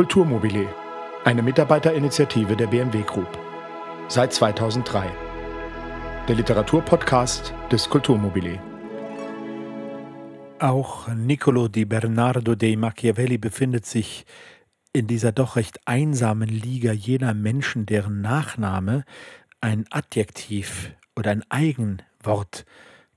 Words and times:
Kulturmobile, 0.00 0.66
eine 1.26 1.42
Mitarbeiterinitiative 1.42 2.56
der 2.56 2.68
BMW 2.68 3.02
Group. 3.02 3.38
Seit 4.08 4.32
2003. 4.32 5.10
Der 6.26 6.36
Literaturpodcast 6.36 7.52
des 7.70 7.86
Kulturmobile. 7.86 8.58
Auch 10.58 11.06
Niccolo 11.08 11.68
di 11.68 11.84
Bernardo 11.84 12.54
dei 12.54 12.76
Machiavelli 12.76 13.36
befindet 13.36 13.84
sich 13.84 14.24
in 14.94 15.06
dieser 15.06 15.32
doch 15.32 15.56
recht 15.56 15.78
einsamen 15.84 16.48
Liga 16.48 16.92
jener 16.92 17.34
Menschen, 17.34 17.84
deren 17.84 18.22
Nachname 18.22 19.04
ein 19.60 19.84
Adjektiv 19.90 20.94
oder 21.14 21.30
ein 21.30 21.44
Eigenwort 21.50 22.64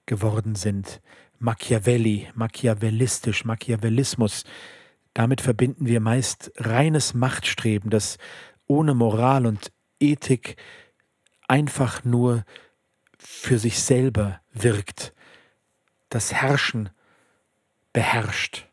geworden 0.06 0.56
sind. 0.56 1.00
Machiavelli, 1.40 2.28
machiavellistisch, 2.36 3.46
Machiavellismus. 3.46 4.44
Damit 5.14 5.42
verbinden 5.42 5.88
wir 5.88 6.00
meist 6.00 6.52
reines 6.58 7.14
Machtstreben, 7.14 7.90
das 7.90 8.18
ohne 8.66 8.94
Moral 8.94 9.46
und 9.46 9.72
Ethik 10.00 10.58
einfach 11.48 12.04
nur 12.04 12.46
für 13.18 13.60
sich 13.60 13.80
selber 13.82 14.42
wirkt, 14.52 15.14
das 16.10 16.34
Herrschen 16.34 16.90
beherrscht. 17.94 18.68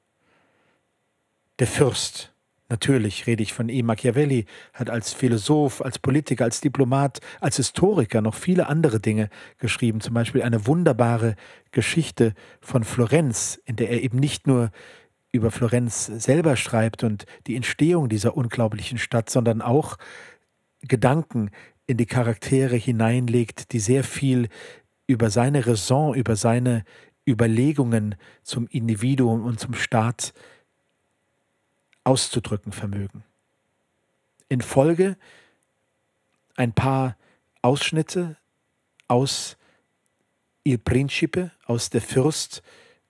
Der 1.58 1.66
Fürst, 1.66 2.30
Natürlich 2.70 3.26
rede 3.26 3.42
ich 3.42 3.52
von 3.52 3.68
E. 3.68 3.82
Machiavelli, 3.82 4.46
hat 4.74 4.90
als 4.90 5.12
Philosoph, 5.12 5.82
als 5.82 5.98
Politiker, 5.98 6.44
als 6.44 6.60
Diplomat, 6.60 7.18
als 7.40 7.56
Historiker 7.56 8.20
noch 8.20 8.36
viele 8.36 8.68
andere 8.68 9.00
Dinge 9.00 9.28
geschrieben, 9.58 10.00
zum 10.00 10.14
Beispiel 10.14 10.42
eine 10.42 10.68
wunderbare 10.68 11.34
Geschichte 11.72 12.32
von 12.60 12.84
Florenz, 12.84 13.60
in 13.64 13.74
der 13.74 13.90
er 13.90 14.00
eben 14.02 14.18
nicht 14.18 14.46
nur 14.46 14.70
über 15.32 15.50
Florenz 15.50 16.06
selber 16.06 16.56
schreibt 16.56 17.04
und 17.04 17.26
die 17.46 17.56
Entstehung 17.56 18.08
dieser 18.08 18.36
unglaublichen 18.36 18.98
Stadt, 18.98 19.30
sondern 19.30 19.62
auch 19.62 19.96
Gedanken 20.82 21.50
in 21.86 21.96
die 21.96 22.06
Charaktere 22.06 22.76
hineinlegt, 22.76 23.72
die 23.72 23.80
sehr 23.80 24.04
viel 24.04 24.48
über 25.06 25.30
seine 25.30 25.66
Raison, 25.66 26.14
über 26.14 26.36
seine 26.36 26.84
Überlegungen 27.28 28.16
zum 28.42 28.66
Individuum 28.68 29.44
und 29.44 29.60
zum 29.60 29.74
Staat 29.74 30.32
auszudrücken 32.04 32.72
vermögen. 32.72 33.24
In 34.48 34.60
Folge 34.60 35.16
ein 36.56 36.72
paar 36.72 37.16
Ausschnitte 37.62 38.36
aus 39.06 39.56
Il 40.64 40.78
Principe, 40.78 41.50
aus 41.66 41.90
Der 41.90 42.00
Fürst 42.00 42.62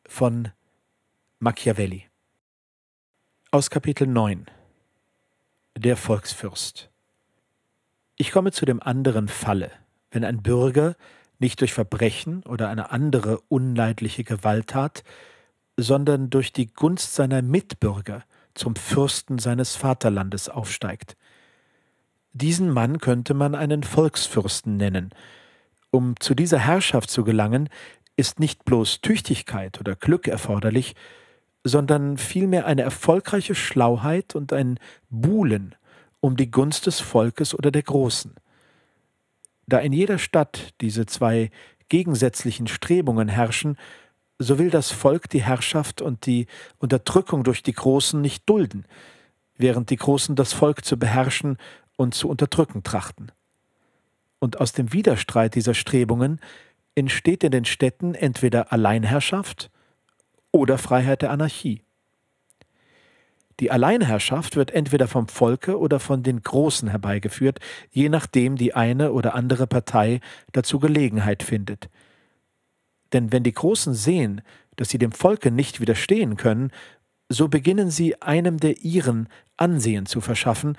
von 0.07 0.49
Machiavelli. 1.39 2.10
Aus 3.53 3.69
Kapitel 3.69 4.07
9 4.07 4.47
Der 5.77 5.97
Volksfürst. 5.97 6.89
Ich 8.15 8.31
komme 8.31 8.53
zu 8.53 8.65
dem 8.65 8.81
anderen 8.81 9.27
Falle, 9.27 9.73
wenn 10.13 10.25
ein 10.25 10.41
Bürger 10.41 10.95
nicht 11.41 11.61
durch 11.61 11.73
Verbrechen 11.73 12.45
oder 12.45 12.69
eine 12.69 12.93
andere 12.93 13.41
unleidliche 13.49 14.23
Gewalttat, 14.23 15.03
sondern 15.77 16.31
durch 16.31 16.53
die 16.53 16.73
Gunst 16.73 17.17
seiner 17.17 17.43
Mitbürger 17.43 18.23
zum 18.55 18.77
Fürsten 18.77 19.41
seines 19.41 19.75
Vaterlandes 19.75 20.49
aufsteigt. 20.49 21.17
Diesen 22.33 22.71
Mann 22.71 22.99
könnte 23.01 23.35
man 23.35 23.57
einen 23.57 23.83
Volksfürsten 23.83 24.77
nennen. 24.77 25.11
Um 25.91 26.15
zu 26.21 26.37
dieser 26.37 26.61
Herrschaft 26.61 27.11
zu 27.11 27.25
gelangen, 27.25 27.69
ist 28.15 28.39
nicht 28.39 28.65
bloß 28.65 29.01
Tüchtigkeit 29.01 29.81
oder 29.81 29.97
Glück 29.97 30.29
erforderlich, 30.29 30.95
sondern 31.65 32.17
vielmehr 32.17 32.67
eine 32.67 32.83
erfolgreiche 32.83 33.55
Schlauheit 33.55 34.35
und 34.35 34.53
ein 34.53 34.79
Buhlen 35.11 35.75
um 36.21 36.37
die 36.37 36.51
Gunst 36.51 36.87
des 36.87 37.01
Volkes 37.01 37.55
oder 37.55 37.71
der 37.71 37.83
Großen. 37.83 38.35
Da 39.67 39.79
in 39.79 39.93
jeder 39.93 40.19
Stadt 40.19 40.75
diese 40.81 41.07
zwei 41.07 41.51
gegensätzlichen 41.89 42.67
Strebungen 42.67 43.29
herrschen, 43.29 43.77
so 44.39 44.59
will 44.59 44.71
das 44.71 44.91
Volk 44.91 45.29
die 45.29 45.43
Herrschaft 45.43 46.01
und 46.01 46.27
die 46.27 46.47
Unterdrückung 46.79 47.45
durch 47.45 47.63
die 47.63 47.75
Großen 47.75 48.21
nicht 48.21 48.49
dulden, 48.49 48.87
während 49.57 49.91
die 49.91 49.97
Großen 49.97 50.35
das 50.35 50.53
Volk 50.55 50.85
zu 50.85 50.99
beherrschen 50.99 51.59
und 51.97 52.15
zu 52.15 52.29
unterdrücken 52.29 52.83
trachten. 52.83 53.33
Und 54.39 54.61
aus 54.61 54.73
dem 54.73 54.95
Widerstreit 54.95 55.55
dieser 55.55 55.75
Strebungen 55.75 56.41
entsteht 56.95 57.45
in 57.45 57.51
den 57.51 57.67
Städten 57.67 58.15
entweder 58.15 58.73
Alleinherrschaft 58.73 59.71
oder 60.53 60.79
Freiheit 60.79 61.23
der 61.23 61.31
Anarchie. 61.31 61.83
Die 63.61 63.71
Alleinherrschaft 63.71 64.57
wird 64.57 64.71
entweder 64.71 65.07
vom 65.07 65.29
Volke 65.29 65.79
oder 65.79 66.01
von 66.01 66.23
den 66.23 66.43
Großen 66.43 66.89
herbeigeführt, 66.89 67.59
je 67.91 68.09
nachdem 68.09 68.57
die 68.57 68.75
eine 68.75 69.13
oder 69.13 69.35
andere 69.35 69.67
Partei 69.67 70.21
dazu 70.53 70.79
Gelegenheit 70.79 71.43
findet– 71.43 71.89
denn 73.13 73.33
wenn 73.33 73.43
die 73.43 73.53
Großen 73.53 73.95
sehen, 73.95 74.43
dass 74.77 74.91
sie 74.91 74.99
dem 74.99 75.13
Volke 75.13 75.51
nicht 75.51 75.81
widerstehen 75.81 76.37
können, 76.37 76.71
so 77.29 77.49
beginnen 77.49 77.91
sie 77.91 78.21
einem 78.23 78.59
der 78.59 78.83
ihren 78.83 79.29
Ansehen 79.57 80.07
zu 80.07 80.21
verschaffen 80.21 80.77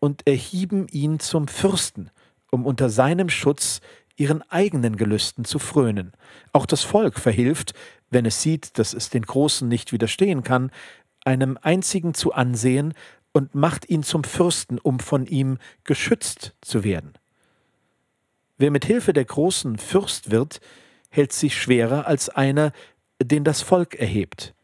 und 0.00 0.26
erhieben 0.26 0.86
ihn 0.88 1.20
zum 1.20 1.48
Fürsten, 1.48 2.10
um 2.50 2.66
unter 2.66 2.90
seinem 2.90 3.28
Schutz 3.28 3.80
ihren 4.16 4.42
eigenen 4.50 4.96
Gelüsten 4.96 5.44
zu 5.44 5.58
frönen. 5.58 6.12
Auch 6.52 6.66
das 6.66 6.82
Volk 6.82 7.18
verhilft, 7.18 7.74
wenn 8.14 8.24
es 8.24 8.40
sieht, 8.40 8.78
dass 8.78 8.94
es 8.94 9.10
den 9.10 9.22
Großen 9.22 9.68
nicht 9.68 9.92
widerstehen 9.92 10.42
kann, 10.42 10.70
einem 11.24 11.58
einzigen 11.60 12.14
zu 12.14 12.32
ansehen 12.32 12.94
und 13.32 13.54
macht 13.54 13.90
ihn 13.90 14.02
zum 14.02 14.24
Fürsten, 14.24 14.78
um 14.78 15.00
von 15.00 15.26
ihm 15.26 15.58
geschützt 15.82 16.54
zu 16.62 16.84
werden. 16.84 17.12
Wer 18.56 18.70
mit 18.70 18.84
Hilfe 18.84 19.12
der 19.12 19.24
Großen 19.24 19.76
Fürst 19.76 20.30
wird, 20.30 20.60
hält 21.10 21.32
sich 21.32 21.60
schwerer 21.60 22.06
als 22.06 22.28
einer, 22.28 22.72
den 23.20 23.44
das 23.44 23.60
Volk 23.60 23.96
erhebt. 23.96 24.54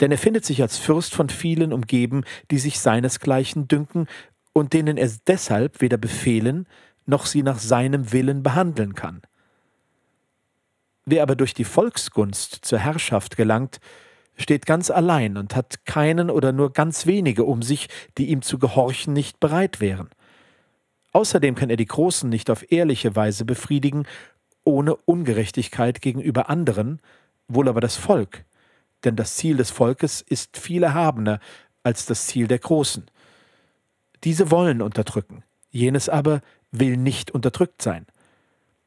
Denn 0.00 0.10
er 0.10 0.18
findet 0.18 0.44
sich 0.44 0.60
als 0.62 0.76
Fürst 0.76 1.14
von 1.14 1.28
vielen 1.28 1.72
umgeben, 1.72 2.24
die 2.50 2.58
sich 2.58 2.78
seinesgleichen 2.80 3.68
dünken 3.68 4.06
und 4.52 4.72
denen 4.72 4.96
er 4.96 5.10
deshalb 5.26 5.80
weder 5.80 5.96
befehlen 5.96 6.66
noch 7.06 7.26
sie 7.26 7.42
nach 7.42 7.58
seinem 7.58 8.12
Willen 8.12 8.42
behandeln 8.42 8.94
kann. 8.94 9.22
Wer 11.10 11.22
aber 11.22 11.36
durch 11.36 11.54
die 11.54 11.64
Volksgunst 11.64 12.66
zur 12.66 12.80
Herrschaft 12.80 13.38
gelangt, 13.38 13.80
steht 14.36 14.66
ganz 14.66 14.90
allein 14.90 15.38
und 15.38 15.56
hat 15.56 15.86
keinen 15.86 16.28
oder 16.28 16.52
nur 16.52 16.74
ganz 16.74 17.06
wenige 17.06 17.44
um 17.44 17.62
sich, 17.62 17.88
die 18.18 18.26
ihm 18.26 18.42
zu 18.42 18.58
gehorchen 18.58 19.14
nicht 19.14 19.40
bereit 19.40 19.80
wären. 19.80 20.10
Außerdem 21.12 21.54
kann 21.54 21.70
er 21.70 21.78
die 21.78 21.86
Großen 21.86 22.28
nicht 22.28 22.50
auf 22.50 22.70
ehrliche 22.70 23.16
Weise 23.16 23.46
befriedigen 23.46 24.04
ohne 24.64 24.96
Ungerechtigkeit 24.96 26.02
gegenüber 26.02 26.50
anderen, 26.50 27.00
wohl 27.48 27.70
aber 27.70 27.80
das 27.80 27.96
Volk, 27.96 28.44
denn 29.04 29.16
das 29.16 29.36
Ziel 29.36 29.56
des 29.56 29.70
Volkes 29.70 30.20
ist 30.20 30.58
viel 30.58 30.82
erhabener 30.82 31.40
als 31.84 32.04
das 32.04 32.26
Ziel 32.26 32.48
der 32.48 32.58
Großen. 32.58 33.10
Diese 34.24 34.50
wollen 34.50 34.82
unterdrücken, 34.82 35.42
jenes 35.70 36.10
aber 36.10 36.42
will 36.70 36.98
nicht 36.98 37.30
unterdrückt 37.30 37.80
sein. 37.80 38.04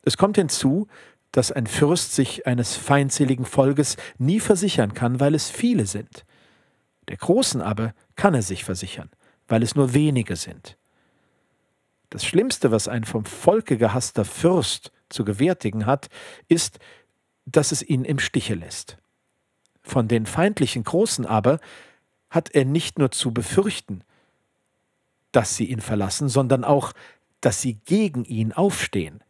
Es 0.03 0.18
kommt 0.18 0.36
hinzu, 0.36 0.88
dass 1.31 1.52
ein 1.52 1.68
Fürst 1.68 2.14
sich 2.14 2.46
eines 2.46 2.75
feindseligen 2.75 3.46
Volkes 3.46 3.97
nie 4.18 4.40
versichern 4.40 4.94
kann, 4.94 5.19
weil 5.19 5.36
es 5.36 5.50
viele 5.50 5.86
sind. 5.86 6.25
Der 7.08 7.18
Großen 7.18 7.62
aber 7.62 7.94
kann 8.16 8.34
er 8.34 8.42
sich 8.42 8.64
versichern, 8.64 9.09
weil 9.47 9.64
es 9.64 9.75
nur 9.75 9.94
wenige 9.94 10.36
sind. 10.36 10.78
Das 12.09 12.25
Schlimmste, 12.25 12.72
was 12.72 12.88
ein 12.88 13.06
vom 13.06 13.24
Volke 13.24 13.78
gehasster 13.78 14.25
Fürst 14.25 14.91
zu 15.09 15.24
gewärtigen 15.24 15.86
hat, 15.86 16.09
ist, 16.50 16.80
dass 17.46 17.72
es 17.72 17.81
ihn 17.81 18.03
im 18.03 18.20
Stiche 18.20 18.56
lässt. 18.56 18.97
Von 19.81 20.08
den 20.08 20.25
feindlichen 20.25 20.84
Großen 20.84 21.25
aber 21.25 21.59
hat 22.30 22.52
er 22.52 22.66
nicht 22.66 23.00
nur 23.00 23.12
zu 23.12 23.34
befürchten, 23.34 24.03
dass 25.32 25.56
sie 25.56 25.66
ihn 25.66 25.82
verlassen, 25.82 26.29
sondern 26.29 26.64
auch, 26.64 26.94
dass 27.40 27.61
sie 27.61 27.76
gegen 27.85 28.26
ihn 28.26 28.52
aufstehen. 28.52 29.23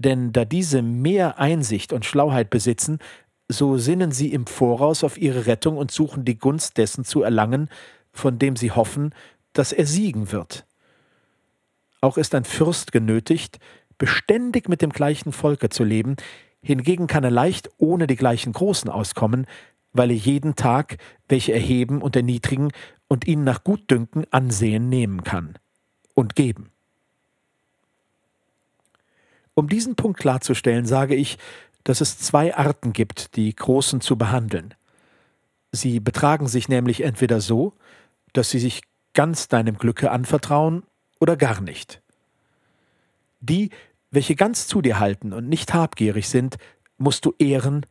Denn 0.00 0.32
da 0.32 0.46
diese 0.46 0.80
mehr 0.80 1.38
Einsicht 1.38 1.92
und 1.92 2.06
Schlauheit 2.06 2.48
besitzen, 2.48 3.00
so 3.48 3.76
sinnen 3.76 4.12
sie 4.12 4.32
im 4.32 4.46
Voraus 4.46 5.04
auf 5.04 5.18
ihre 5.18 5.44
Rettung 5.44 5.76
und 5.76 5.90
suchen 5.90 6.24
die 6.24 6.38
Gunst 6.38 6.78
dessen 6.78 7.04
zu 7.04 7.22
erlangen, 7.22 7.68
von 8.10 8.38
dem 8.38 8.56
sie 8.56 8.70
hoffen, 8.70 9.14
dass 9.52 9.72
er 9.72 9.84
siegen 9.84 10.32
wird. 10.32 10.64
Auch 12.00 12.16
ist 12.16 12.34
ein 12.34 12.44
Fürst 12.44 12.92
genötigt, 12.92 13.58
beständig 13.98 14.70
mit 14.70 14.80
dem 14.80 14.90
gleichen 14.90 15.32
Volke 15.32 15.68
zu 15.68 15.84
leben, 15.84 16.16
hingegen 16.62 17.06
kann 17.06 17.24
er 17.24 17.30
leicht 17.30 17.68
ohne 17.76 18.06
die 18.06 18.16
gleichen 18.16 18.54
Großen 18.54 18.88
auskommen, 18.88 19.46
weil 19.92 20.10
er 20.10 20.16
jeden 20.16 20.56
Tag 20.56 20.96
welche 21.28 21.52
erheben 21.52 22.00
und 22.00 22.16
erniedrigen 22.16 22.72
und 23.06 23.26
ihnen 23.26 23.44
nach 23.44 23.64
Gutdünken 23.64 24.24
Ansehen 24.30 24.88
nehmen 24.88 25.24
kann 25.24 25.58
und 26.14 26.36
geben. 26.36 26.69
Um 29.54 29.68
diesen 29.68 29.96
Punkt 29.96 30.20
klarzustellen, 30.20 30.86
sage 30.86 31.14
ich, 31.14 31.38
dass 31.84 32.00
es 32.00 32.18
zwei 32.18 32.54
Arten 32.54 32.92
gibt, 32.92 33.36
die 33.36 33.54
Großen 33.54 34.00
zu 34.00 34.16
behandeln. 34.16 34.74
Sie 35.72 36.00
betragen 36.00 36.48
sich 36.48 36.68
nämlich 36.68 37.02
entweder 37.02 37.40
so, 37.40 37.74
dass 38.32 38.50
sie 38.50 38.58
sich 38.58 38.82
ganz 39.14 39.48
deinem 39.48 39.76
Glücke 39.76 40.10
anvertrauen 40.10 40.84
oder 41.20 41.36
gar 41.36 41.60
nicht. 41.60 42.02
Die, 43.40 43.70
welche 44.10 44.34
ganz 44.34 44.66
zu 44.66 44.82
dir 44.82 44.98
halten 44.98 45.32
und 45.32 45.48
nicht 45.48 45.72
habgierig 45.72 46.28
sind, 46.28 46.56
musst 46.98 47.24
du 47.24 47.34
ehren 47.38 47.86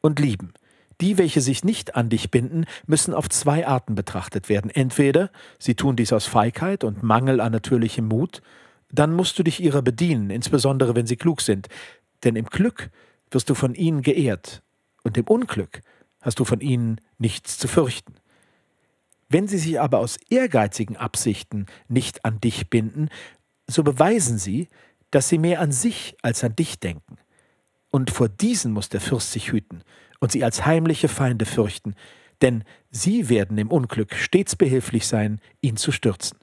und 0.00 0.18
lieben. 0.18 0.52
Die, 1.00 1.18
welche 1.18 1.40
sich 1.40 1.64
nicht 1.64 1.96
an 1.96 2.08
dich 2.08 2.30
binden, 2.30 2.66
müssen 2.86 3.14
auf 3.14 3.28
zwei 3.28 3.66
Arten 3.66 3.94
betrachtet 3.94 4.48
werden. 4.48 4.70
Entweder 4.70 5.30
sie 5.58 5.74
tun 5.74 5.96
dies 5.96 6.12
aus 6.12 6.26
Feigheit 6.26 6.84
und 6.84 7.02
Mangel 7.02 7.40
an 7.40 7.52
natürlichem 7.52 8.06
Mut, 8.06 8.42
dann 8.90 9.14
musst 9.14 9.38
du 9.38 9.42
dich 9.42 9.60
ihrer 9.62 9.82
bedienen, 9.82 10.30
insbesondere 10.30 10.94
wenn 10.94 11.06
sie 11.06 11.16
klug 11.16 11.40
sind, 11.40 11.68
denn 12.24 12.36
im 12.36 12.46
Glück 12.46 12.90
wirst 13.30 13.50
du 13.50 13.54
von 13.54 13.74
ihnen 13.74 14.02
geehrt, 14.02 14.62
und 15.02 15.18
im 15.18 15.26
Unglück 15.26 15.82
hast 16.22 16.40
du 16.40 16.44
von 16.44 16.60
ihnen 16.60 17.00
nichts 17.18 17.58
zu 17.58 17.68
fürchten. 17.68 18.14
Wenn 19.28 19.48
sie 19.48 19.58
sich 19.58 19.80
aber 19.80 19.98
aus 19.98 20.16
ehrgeizigen 20.30 20.96
Absichten 20.96 21.66
nicht 21.88 22.24
an 22.24 22.40
dich 22.40 22.70
binden, 22.70 23.08
so 23.66 23.82
beweisen 23.82 24.38
sie, 24.38 24.68
dass 25.10 25.28
sie 25.28 25.38
mehr 25.38 25.60
an 25.60 25.72
sich 25.72 26.16
als 26.22 26.42
an 26.44 26.56
dich 26.56 26.80
denken. 26.80 27.16
Und 27.90 28.10
vor 28.10 28.28
diesen 28.28 28.72
muss 28.72 28.88
der 28.88 29.00
Fürst 29.00 29.32
sich 29.32 29.52
hüten 29.52 29.82
und 30.20 30.32
sie 30.32 30.42
als 30.42 30.66
heimliche 30.66 31.08
Feinde 31.08 31.46
fürchten, 31.46 31.94
denn 32.42 32.64
sie 32.90 33.28
werden 33.28 33.58
im 33.58 33.70
Unglück 33.70 34.14
stets 34.14 34.56
behilflich 34.56 35.06
sein, 35.06 35.40
ihn 35.60 35.76
zu 35.76 35.92
stürzen. 35.92 36.38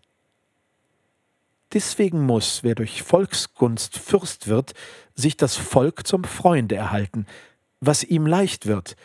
Deswegen 1.73 2.25
muss, 2.25 2.63
wer 2.63 2.75
durch 2.75 3.01
Volksgunst 3.01 3.97
Fürst 3.97 4.47
wird, 4.47 4.73
sich 5.15 5.37
das 5.37 5.55
Volk 5.55 6.05
zum 6.05 6.23
Freunde 6.23 6.75
erhalten, 6.75 7.25
was 7.79 8.03
ihm 8.03 8.25
leicht 8.25 8.65
wird, 8.65 8.95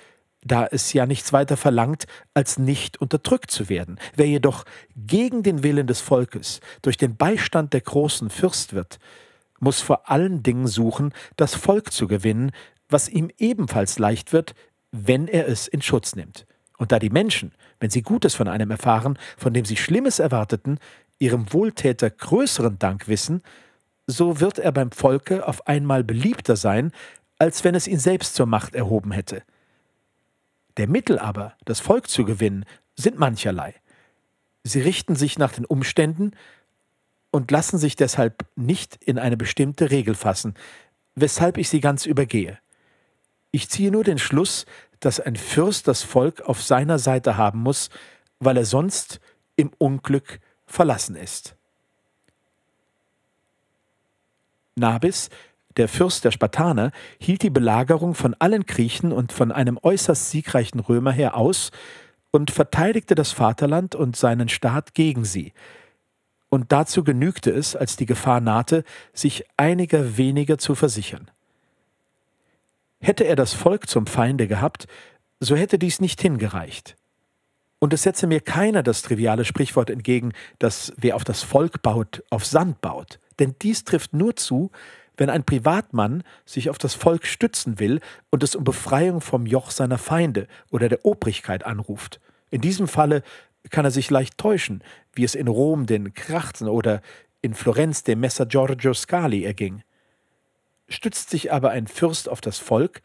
da 0.43 0.67
es 0.67 0.93
ja 0.93 1.07
nichts 1.07 1.33
weiter 1.33 1.57
verlangt, 1.57 2.07
als 2.35 2.59
nicht 2.59 3.01
unterdrückt 3.01 3.51
zu 3.51 3.69
werden. 3.69 3.99
Wer 4.15 4.27
jedoch 4.27 4.65
gegen 4.97 5.43
den 5.43 5.63
Willen 5.63 5.87
des 5.87 6.01
Volkes 6.01 6.61
durch 6.83 6.97
den 6.97 7.17
Beistand 7.17 7.73
der 7.73 7.81
großen 7.81 8.31
Fürst 8.31 8.73
wird, 8.73 8.99
muss 9.61 9.81
vor 9.81 10.11
allen 10.11 10.43
Dingen 10.43 10.67
suchen, 10.67 11.13
das 11.37 11.55
Volk 11.55 11.93
zu 11.93 12.07
gewinnen, 12.07 12.53
was 12.89 13.09
ihm 13.09 13.31
ebenfalls 13.39 13.99
leicht 13.99 14.33
wird, 14.33 14.55
wenn 14.93 15.29
er 15.29 15.49
es 15.49 15.67
in 15.67 15.83
Schutz 15.83 16.15
nimmt. 16.15 16.47
Und 16.79 16.93
da 16.93 16.99
die 16.99 17.11
Menschen, 17.11 17.53
wenn 17.81 17.91
sie 17.91 18.03
Gutes 18.03 18.35
von 18.35 18.49
einem 18.49 18.71
erfahren, 18.71 19.19
von 19.39 19.55
dem 19.55 19.65
sie 19.65 19.77
Schlimmes 19.77 20.19
erwarteten, 20.19 20.79
ihrem 21.19 21.53
Wohltäter 21.53 22.11
größeren 22.11 22.79
Dank 22.79 23.09
wissen, 23.09 23.43
so 24.07 24.41
wird 24.41 24.59
er 24.59 24.73
beim 24.73 24.93
Volke 24.93 25.47
auf 25.47 25.67
einmal 25.67 26.05
beliebter 26.05 26.57
sein, 26.57 26.93
als 27.39 27.65
wenn 27.65 27.75
es 27.75 27.89
ihn 27.89 27.99
selbst 27.99 28.35
zur 28.35 28.47
Macht 28.47 28.75
erhoben 28.75 29.13
hätte. 29.13 29.43
Der 30.77 30.89
Mittel 30.89 31.19
aber, 31.19 31.55
das 31.65 31.81
Volk 31.81 32.09
zu 32.09 32.25
gewinnen, 32.25 32.65
sind 32.97 33.19
mancherlei. 33.19 33.75
Sie 34.63 34.81
richten 34.81 35.17
sich 35.17 35.39
nach 35.39 35.53
den 35.53 35.65
Umständen 35.65 36.33
und 37.31 37.51
lassen 37.51 37.79
sich 37.79 37.97
deshalb 37.97 38.45
nicht 38.57 38.97
in 39.03 39.19
eine 39.19 39.37
bestimmte 39.37 39.91
Regel 39.91 40.15
fassen, 40.15 40.55
weshalb 41.15 41.59
ich 41.59 41.69
sie 41.69 41.81
ganz 41.81 42.07
übergehe. 42.07 42.59
Ich 43.51 43.71
ziehe 43.71 43.91
nur 43.91 44.05
den 44.05 44.19
Schluss, 44.19 44.67
dass 45.01 45.21
ein 45.21 45.37
Fürst 45.37 45.89
das 45.89 46.03
Volk 46.03 46.43
auf 46.43 46.63
seiner 46.63 46.99
Seite 46.99 47.37
haben 47.37 47.61
muss, 47.61 47.91
weil 48.39 48.57
er 48.57 48.65
sonst 48.65 49.21
im 49.57 49.71
Unglück 49.79 50.41
verlassen 50.67 51.17
ist. 51.17 51.57
Nabis, 54.75 55.31
der 55.77 55.89
Fürst 55.89 56.25
der 56.25 56.31
Spartaner, 56.31 56.93
hielt 57.19 57.43
die 57.43 57.51
Belagerung 57.51 58.15
von 58.15 58.35
allen 58.39 58.67
Griechen 58.67 59.13
und 59.13 59.33
von 59.33 59.53
einem 59.53 59.79
äußerst 59.83 60.31
siegreichen 60.31 60.81
Römer 60.81 61.13
her 61.13 61.37
aus 61.37 61.71
und 62.31 62.51
verteidigte 62.51 63.15
das 63.15 63.33
Vaterland 63.33 63.95
und 63.95 64.17
seinen 64.17 64.49
Staat 64.49 64.95
gegen 64.95 65.25
sie. 65.25 65.53
Und 66.49 66.73
dazu 66.73 67.05
genügte 67.05 67.51
es, 67.51 67.75
als 67.75 67.97
die 67.97 68.07
Gefahr 68.07 68.41
nahte, 68.41 68.85
sich 69.13 69.45
einiger 69.57 70.17
weniger 70.17 70.59
zu 70.59 70.75
versichern. 70.75 71.31
Hätte 73.01 73.25
er 73.25 73.37
das 73.37 73.53
Volk 73.53 73.89
zum 73.89 74.07
Feinde 74.07 74.47
gehabt, 74.47 74.87
so 75.41 75.57
hätte 75.57 75.79
dies 75.79 76.01
nicht 76.01 76.21
hingereicht. 76.21 76.97
Und 77.87 77.93
es 77.93 78.03
setze 78.03 78.27
mir 78.27 78.41
keiner 78.41 78.83
das 78.83 79.03
triviale 79.03 79.45
Sprichwort 79.45 79.91
entgegen, 79.91 80.33
dass 80.59 80.93
wer 80.97 81.15
auf 81.15 81.23
das 81.23 81.45
Volk 81.45 81.83
baut, 81.83 82.25
auf 82.31 82.45
Sand 82.45 82.81
baut. 82.81 83.21
Denn 83.39 83.55
dies 83.63 83.85
trifft 83.85 84.13
nur 84.13 84.35
zu, 84.35 84.73
wenn 85.17 85.31
ein 85.31 85.45
Privatmann 85.45 86.25
sich 86.45 86.69
auf 86.69 86.79
das 86.79 86.95
Volk 86.95 87.27
stützen 87.27 87.79
will 87.79 88.01
und 88.31 88.43
es 88.43 88.57
um 88.57 88.65
Befreiung 88.65 89.21
vom 89.21 89.47
Joch 89.47 89.71
seiner 89.71 89.99
Feinde 89.99 90.49
oder 90.73 90.89
der 90.89 91.05
Obrigkeit 91.05 91.65
anruft. 91.65 92.19
In 92.51 92.61
diesem 92.61 92.89
Falle 92.89 93.23
kann 93.71 93.85
er 93.85 93.93
sich 93.93 94.11
leicht 94.11 94.37
täuschen, 94.37 94.83
wie 95.13 95.23
es 95.23 95.37
in 95.37 95.47
Rom 95.47 95.87
den 95.87 96.13
Krachten 96.13 96.67
oder 96.67 97.03
in 97.41 97.55
Florenz 97.55 98.03
dem 98.03 98.19
Messer 98.19 98.47
Giorgio 98.47 98.95
Scali 98.95 99.45
erging. 99.45 99.85
Stützt 100.89 101.31
sich 101.31 101.53
aber 101.53 101.71
ein 101.71 101.87
Fürst 101.87 102.29
auf 102.29 102.41
das 102.41 102.59
Volk, 102.59 103.01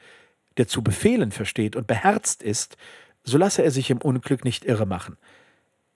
der 0.58 0.68
zu 0.68 0.82
befehlen 0.82 1.32
versteht 1.32 1.76
und 1.76 1.86
beherzt 1.86 2.42
ist, 2.42 2.78
so 3.24 3.38
lasse 3.38 3.64
er 3.64 3.72
sich 3.72 3.90
im 3.90 4.00
Unglück 4.00 4.44
nicht 4.44 4.66
irre 4.66 4.86
machen. 4.86 5.18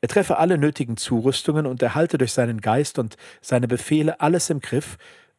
Er 0.01 0.07
treffe 0.07 0.37
alle 0.37 0.57
nötigen 0.57 0.97
Zurüstungen 0.97 1.65
und 1.65 1.81
erhalte 1.81 2.17
durch 2.17 2.33
seinen 2.33 2.61
Geist 2.61 2.99
und 2.99 3.17
seine 3.41 3.67
Befehle 3.67 4.19
alles 4.21 4.49
im 4.49 4.59
Griff, 4.59 4.97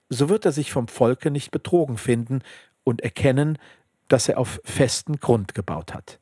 so 0.08 0.28
wird 0.28 0.44
er 0.44 0.52
sich 0.52 0.72
vom 0.72 0.88
Volke 0.88 1.30
nicht 1.30 1.50
betrogen 1.50 1.98
finden 1.98 2.42
und 2.84 3.00
erkennen, 3.02 3.58
dass 4.08 4.28
er 4.28 4.38
auf 4.38 4.60
festen 4.64 5.18
Grund 5.18 5.54
gebaut 5.54 5.94
hat. 5.94 6.20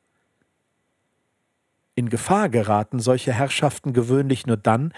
In 1.95 2.09
Gefahr 2.09 2.49
geraten 2.49 2.99
solche 2.99 3.33
Herrschaften 3.33 3.93
gewöhnlich 3.93 4.45
nur 4.45 4.57
dann, 4.57 4.93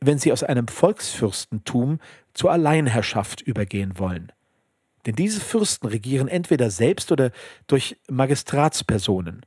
wenn 0.00 0.18
sie 0.18 0.32
aus 0.32 0.42
einem 0.42 0.68
Volksfürstentum 0.68 1.98
zur 2.34 2.52
Alleinherrschaft 2.52 3.40
übergehen 3.40 3.98
wollen. 3.98 4.30
Denn 5.06 5.14
diese 5.14 5.40
Fürsten 5.40 5.86
regieren 5.88 6.28
entweder 6.28 6.70
selbst 6.70 7.10
oder 7.10 7.30
durch 7.66 7.96
Magistratspersonen. 8.10 9.46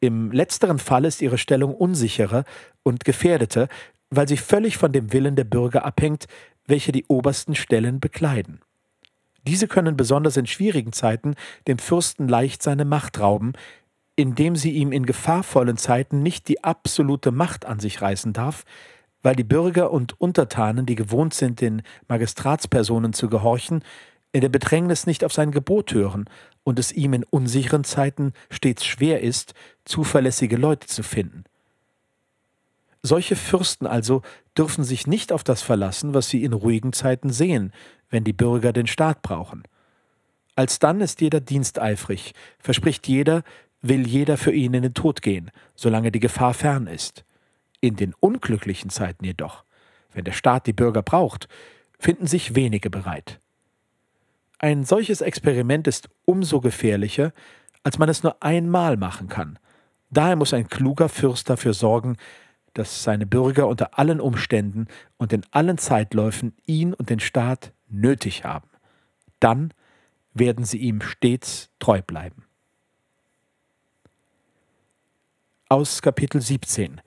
Im 0.00 0.30
letzteren 0.30 0.78
Fall 0.78 1.04
ist 1.04 1.22
ihre 1.22 1.38
Stellung 1.38 1.74
unsicherer 1.74 2.44
und 2.82 3.04
gefährdeter, 3.04 3.68
weil 4.10 4.28
sie 4.28 4.36
völlig 4.36 4.76
von 4.76 4.92
dem 4.92 5.12
Willen 5.12 5.36
der 5.36 5.44
Bürger 5.44 5.84
abhängt, 5.84 6.26
welche 6.66 6.92
die 6.92 7.04
obersten 7.08 7.54
Stellen 7.54 8.00
bekleiden. 8.00 8.60
Diese 9.46 9.66
können 9.66 9.96
besonders 9.96 10.36
in 10.36 10.46
schwierigen 10.46 10.92
Zeiten 10.92 11.34
dem 11.66 11.78
Fürsten 11.78 12.28
leicht 12.28 12.62
seine 12.62 12.84
Macht 12.84 13.18
rauben, 13.18 13.54
indem 14.16 14.56
sie 14.56 14.72
ihm 14.72 14.92
in 14.92 15.06
gefahrvollen 15.06 15.76
Zeiten 15.76 16.22
nicht 16.22 16.48
die 16.48 16.62
absolute 16.64 17.30
Macht 17.30 17.64
an 17.64 17.80
sich 17.80 18.02
reißen 18.02 18.32
darf, 18.32 18.64
weil 19.22 19.36
die 19.36 19.44
Bürger 19.44 19.90
und 19.90 20.20
Untertanen, 20.20 20.86
die 20.86 20.94
gewohnt 20.94 21.34
sind, 21.34 21.60
den 21.60 21.82
Magistratspersonen 22.08 23.12
zu 23.12 23.28
gehorchen, 23.28 23.82
in 24.32 24.40
der 24.42 24.48
Bedrängnis 24.48 25.06
nicht 25.06 25.24
auf 25.24 25.32
sein 25.32 25.50
Gebot 25.50 25.92
hören 25.94 26.26
und 26.62 26.78
es 26.78 26.92
ihm 26.92 27.14
in 27.14 27.24
unsicheren 27.24 27.84
Zeiten 27.84 28.32
stets 28.50 28.84
schwer 28.84 29.22
ist, 29.22 29.54
zuverlässige 29.88 30.56
Leute 30.56 30.86
zu 30.86 31.02
finden. 31.02 31.44
Solche 33.02 33.36
Fürsten 33.36 33.86
also 33.86 34.22
dürfen 34.56 34.84
sich 34.84 35.06
nicht 35.06 35.32
auf 35.32 35.44
das 35.44 35.62
verlassen, 35.62 36.14
was 36.14 36.28
sie 36.28 36.44
in 36.44 36.52
ruhigen 36.52 36.92
Zeiten 36.92 37.30
sehen, 37.30 37.72
wenn 38.10 38.24
die 38.24 38.32
Bürger 38.32 38.72
den 38.72 38.86
Staat 38.86 39.22
brauchen. 39.22 39.62
Alsdann 40.56 41.00
ist 41.00 41.20
jeder 41.20 41.40
diensteifrig, 41.40 42.34
verspricht 42.58 43.06
jeder, 43.06 43.44
will 43.80 44.06
jeder 44.06 44.36
für 44.36 44.52
ihn 44.52 44.74
in 44.74 44.82
den 44.82 44.94
Tod 44.94 45.22
gehen, 45.22 45.52
solange 45.76 46.10
die 46.10 46.20
Gefahr 46.20 46.54
fern 46.54 46.88
ist. 46.88 47.24
In 47.80 47.94
den 47.94 48.12
unglücklichen 48.18 48.90
Zeiten 48.90 49.24
jedoch, 49.24 49.64
wenn 50.12 50.24
der 50.24 50.32
Staat 50.32 50.66
die 50.66 50.72
Bürger 50.72 51.02
braucht, 51.02 51.48
finden 52.00 52.26
sich 52.26 52.56
wenige 52.56 52.90
bereit. 52.90 53.40
Ein 54.58 54.84
solches 54.84 55.20
Experiment 55.20 55.86
ist 55.86 56.08
umso 56.24 56.60
gefährlicher, 56.60 57.32
als 57.84 57.98
man 57.98 58.08
es 58.08 58.24
nur 58.24 58.42
einmal 58.42 58.96
machen 58.96 59.28
kann. 59.28 59.60
Daher 60.10 60.36
muss 60.36 60.54
ein 60.54 60.68
kluger 60.68 61.08
Fürst 61.08 61.50
dafür 61.50 61.74
sorgen, 61.74 62.16
dass 62.74 63.02
seine 63.02 63.26
Bürger 63.26 63.66
unter 63.66 63.98
allen 63.98 64.20
Umständen 64.20 64.86
und 65.16 65.32
in 65.32 65.44
allen 65.50 65.78
Zeitläufen 65.78 66.54
ihn 66.66 66.94
und 66.94 67.10
den 67.10 67.20
Staat 67.20 67.72
nötig 67.88 68.44
haben. 68.44 68.68
Dann 69.40 69.72
werden 70.32 70.64
sie 70.64 70.78
ihm 70.78 71.00
stets 71.00 71.70
treu 71.78 72.02
bleiben. 72.02 72.44
Aus 75.68 76.00
Kapitel 76.00 76.40
17 76.40 77.00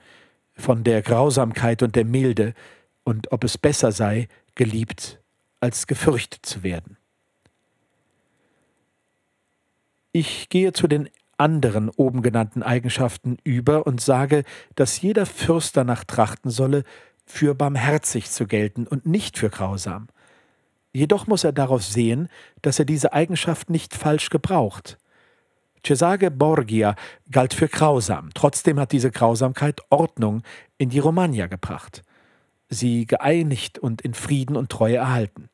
von 0.54 0.84
der 0.84 1.02
Grausamkeit 1.02 1.82
und 1.82 1.96
der 1.96 2.06
Milde 2.06 2.54
und 3.04 3.32
ob 3.32 3.44
es 3.44 3.58
besser 3.58 3.92
sei, 3.92 4.28
geliebt 4.56 5.20
als 5.60 5.88
gefürchtet 5.88 6.46
zu 6.46 6.64
werden. 6.64 6.98
Ich 10.12 10.50
gehe 10.50 10.74
zu 10.74 10.88
den 10.88 11.10
anderen 11.42 11.90
oben 11.90 12.22
genannten 12.22 12.64
Eigenschaften 12.64 13.38
über 13.44 13.88
und 13.88 14.00
sage, 14.00 14.44
dass 14.76 15.02
jeder 15.02 15.26
Fürst 15.26 15.76
danach 15.76 16.04
trachten 16.04 16.52
solle, 16.52 16.84
für 17.26 17.56
barmherzig 17.56 18.30
zu 18.30 18.46
gelten 18.46 18.88
und 18.88 19.06
nicht 19.06 19.38
für 19.38 19.50
grausam. 19.50 20.08
Jedoch 20.94 21.28
muss 21.28 21.44
er 21.44 21.54
darauf 21.54 21.84
sehen, 21.84 22.28
dass 22.62 22.78
er 22.78 22.86
diese 22.86 23.14
Eigenschaft 23.14 23.70
nicht 23.70 23.96
falsch 23.96 24.30
gebraucht. 24.30 24.98
Cesare 25.86 26.30
Borgia 26.30 26.96
galt 27.32 27.54
für 27.54 27.68
grausam, 27.68 28.30
trotzdem 28.34 28.80
hat 28.80 28.92
diese 28.92 29.10
Grausamkeit 29.10 29.82
Ordnung 29.90 30.44
in 30.78 30.90
die 30.90 31.00
Romagna 31.00 31.48
gebracht, 31.48 32.04
sie 32.70 33.06
geeinigt 33.06 33.80
und 33.80 34.02
in 34.02 34.14
Frieden 34.14 34.56
und 34.56 34.70
Treue 34.70 34.98
erhalten. 34.98 35.50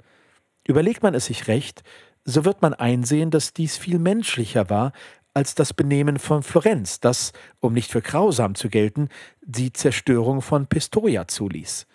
Überlegt 0.68 1.02
man 1.02 1.14
es 1.14 1.26
sich 1.26 1.48
recht, 1.48 1.84
so 2.26 2.44
wird 2.44 2.62
man 2.62 2.74
einsehen, 2.74 3.32
dass 3.32 3.54
dies 3.54 3.78
viel 3.78 4.00
menschlicher 4.00 4.70
war 4.70 4.92
als 5.38 5.54
das 5.54 5.72
Benehmen 5.72 6.18
von 6.18 6.42
Florenz, 6.42 7.00
das, 7.00 7.32
um 7.60 7.74
nicht 7.74 7.92
für 7.92 8.02
grausam 8.02 8.56
zu 8.56 8.70
gelten, 8.70 9.08
die 9.44 9.72
Zerstörung 9.72 10.42
von 10.42 10.66
Pistoia 10.66 11.28
zuließ. 11.28 11.86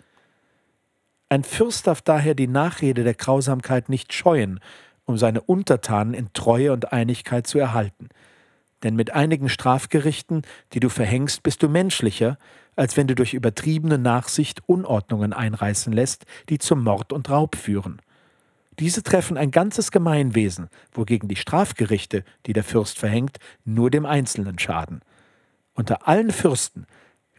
Ein 1.27 1.43
Fürst 1.43 1.87
darf 1.87 2.01
daher 2.01 2.35
die 2.35 2.47
Nachrede 2.47 3.03
der 3.03 3.15
Grausamkeit 3.15 3.89
nicht 3.89 4.13
scheuen, 4.13 4.61
um 5.03 5.17
seine 5.17 5.41
Untertanen 5.41 6.13
in 6.13 6.31
Treue 6.31 6.71
und 6.71 6.93
Einigkeit 6.93 7.45
zu 7.45 7.59
erhalten. 7.59 8.07
Denn 8.81 8.95
mit 8.95 9.11
einigen 9.11 9.49
Strafgerichten, 9.49 10.43
die 10.71 10.79
du 10.79 10.87
verhängst, 10.87 11.43
bist 11.43 11.61
du 11.63 11.67
menschlicher, 11.67 12.37
als 12.77 12.95
wenn 12.95 13.07
du 13.07 13.13
durch 13.15 13.33
übertriebene 13.33 13.97
Nachsicht 13.97 14.61
Unordnungen 14.69 15.33
einreißen 15.33 15.91
lässt, 15.91 16.23
die 16.47 16.59
zum 16.59 16.81
Mord 16.81 17.11
und 17.11 17.29
Raub 17.29 17.57
führen. 17.57 18.01
Diese 18.79 19.03
treffen 19.03 19.37
ein 19.37 19.51
ganzes 19.51 19.91
Gemeinwesen, 19.91 20.69
wogegen 20.91 21.29
die 21.29 21.35
Strafgerichte, 21.35 22.23
die 22.45 22.53
der 22.53 22.63
Fürst 22.63 22.97
verhängt, 22.97 23.37
nur 23.65 23.91
dem 23.91 24.05
Einzelnen 24.05 24.57
schaden. 24.57 25.01
Unter 25.73 26.07
allen 26.07 26.31
Fürsten 26.31 26.85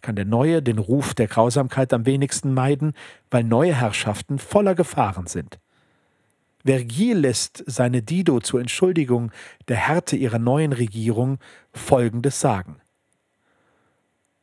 kann 0.00 0.16
der 0.16 0.26
Neue 0.26 0.62
den 0.62 0.78
Ruf 0.78 1.14
der 1.14 1.26
Grausamkeit 1.26 1.92
am 1.92 2.06
wenigsten 2.06 2.52
meiden, 2.52 2.92
weil 3.30 3.42
neue 3.42 3.74
Herrschaften 3.74 4.38
voller 4.38 4.74
Gefahren 4.74 5.26
sind. 5.26 5.58
Vergil 6.64 7.18
lässt 7.18 7.62
seine 7.66 8.02
Dido 8.02 8.40
zur 8.40 8.60
Entschuldigung 8.60 9.32
der 9.68 9.76
Härte 9.76 10.16
ihrer 10.16 10.38
neuen 10.38 10.72
Regierung 10.72 11.38
Folgendes 11.72 12.40
sagen. 12.40 12.80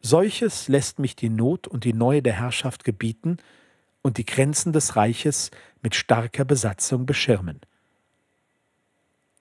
Solches 0.01 0.67
lässt 0.67 0.99
mich 0.99 1.15
die 1.15 1.29
Not 1.29 1.67
und 1.67 1.83
die 1.83 1.93
Neue 1.93 2.21
der 2.21 2.33
Herrschaft 2.33 2.83
gebieten 2.83 3.37
und 4.01 4.17
die 4.17 4.25
Grenzen 4.25 4.73
des 4.73 4.95
Reiches 4.95 5.51
mit 5.81 5.95
starker 5.95 6.45
Besatzung 6.45 7.05
beschirmen. 7.05 7.61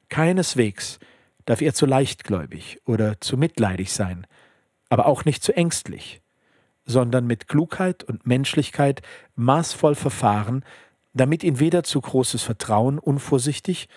Keineswegs 0.09 0.99
darf 1.47 1.61
er 1.61 1.75
zu 1.75 1.87
leichtgläubig 1.87 2.80
oder 2.85 3.20
zu 3.20 3.37
mitleidig 3.37 3.92
sein, 3.92 4.26
aber 4.88 5.06
auch 5.06 5.25
nicht 5.25 5.42
zu 5.42 5.56
ängstlich, 5.56 6.20
sondern 6.85 7.26
mit 7.26 7.49
Klugheit 7.49 8.04
und 8.04 8.26
Menschlichkeit 8.26 9.02
maßvoll 9.37 9.94
verfahren, 9.94 10.64
damit 11.14 11.44
ihn 11.44 11.61
weder 11.61 11.82
zu 11.82 12.00
großes 12.00 12.42
Vertrauen 12.42 12.99
unvorsichtig 12.99 13.88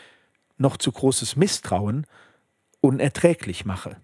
noch 0.57 0.77
zu 0.77 0.91
großes 0.91 1.35
Misstrauen 1.35 2.05
unerträglich 2.81 3.65
mache. 3.65 3.97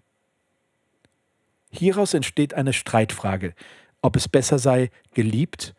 Hieraus 1.70 2.14
entsteht 2.14 2.54
eine 2.54 2.72
Streitfrage, 2.72 3.54
ob 4.02 4.16
es 4.16 4.28
besser 4.28 4.58
sei, 4.58 4.90
geliebt 5.14 5.74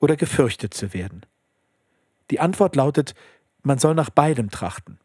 oder 0.00 0.16
gefürchtet 0.16 0.74
zu 0.74 0.92
werden. 0.92 1.24
Die 2.30 2.40
Antwort 2.40 2.76
lautet, 2.76 3.14
man 3.62 3.78
soll 3.78 3.94
nach 3.94 4.10
beidem 4.10 4.50
trachten. 4.50 4.98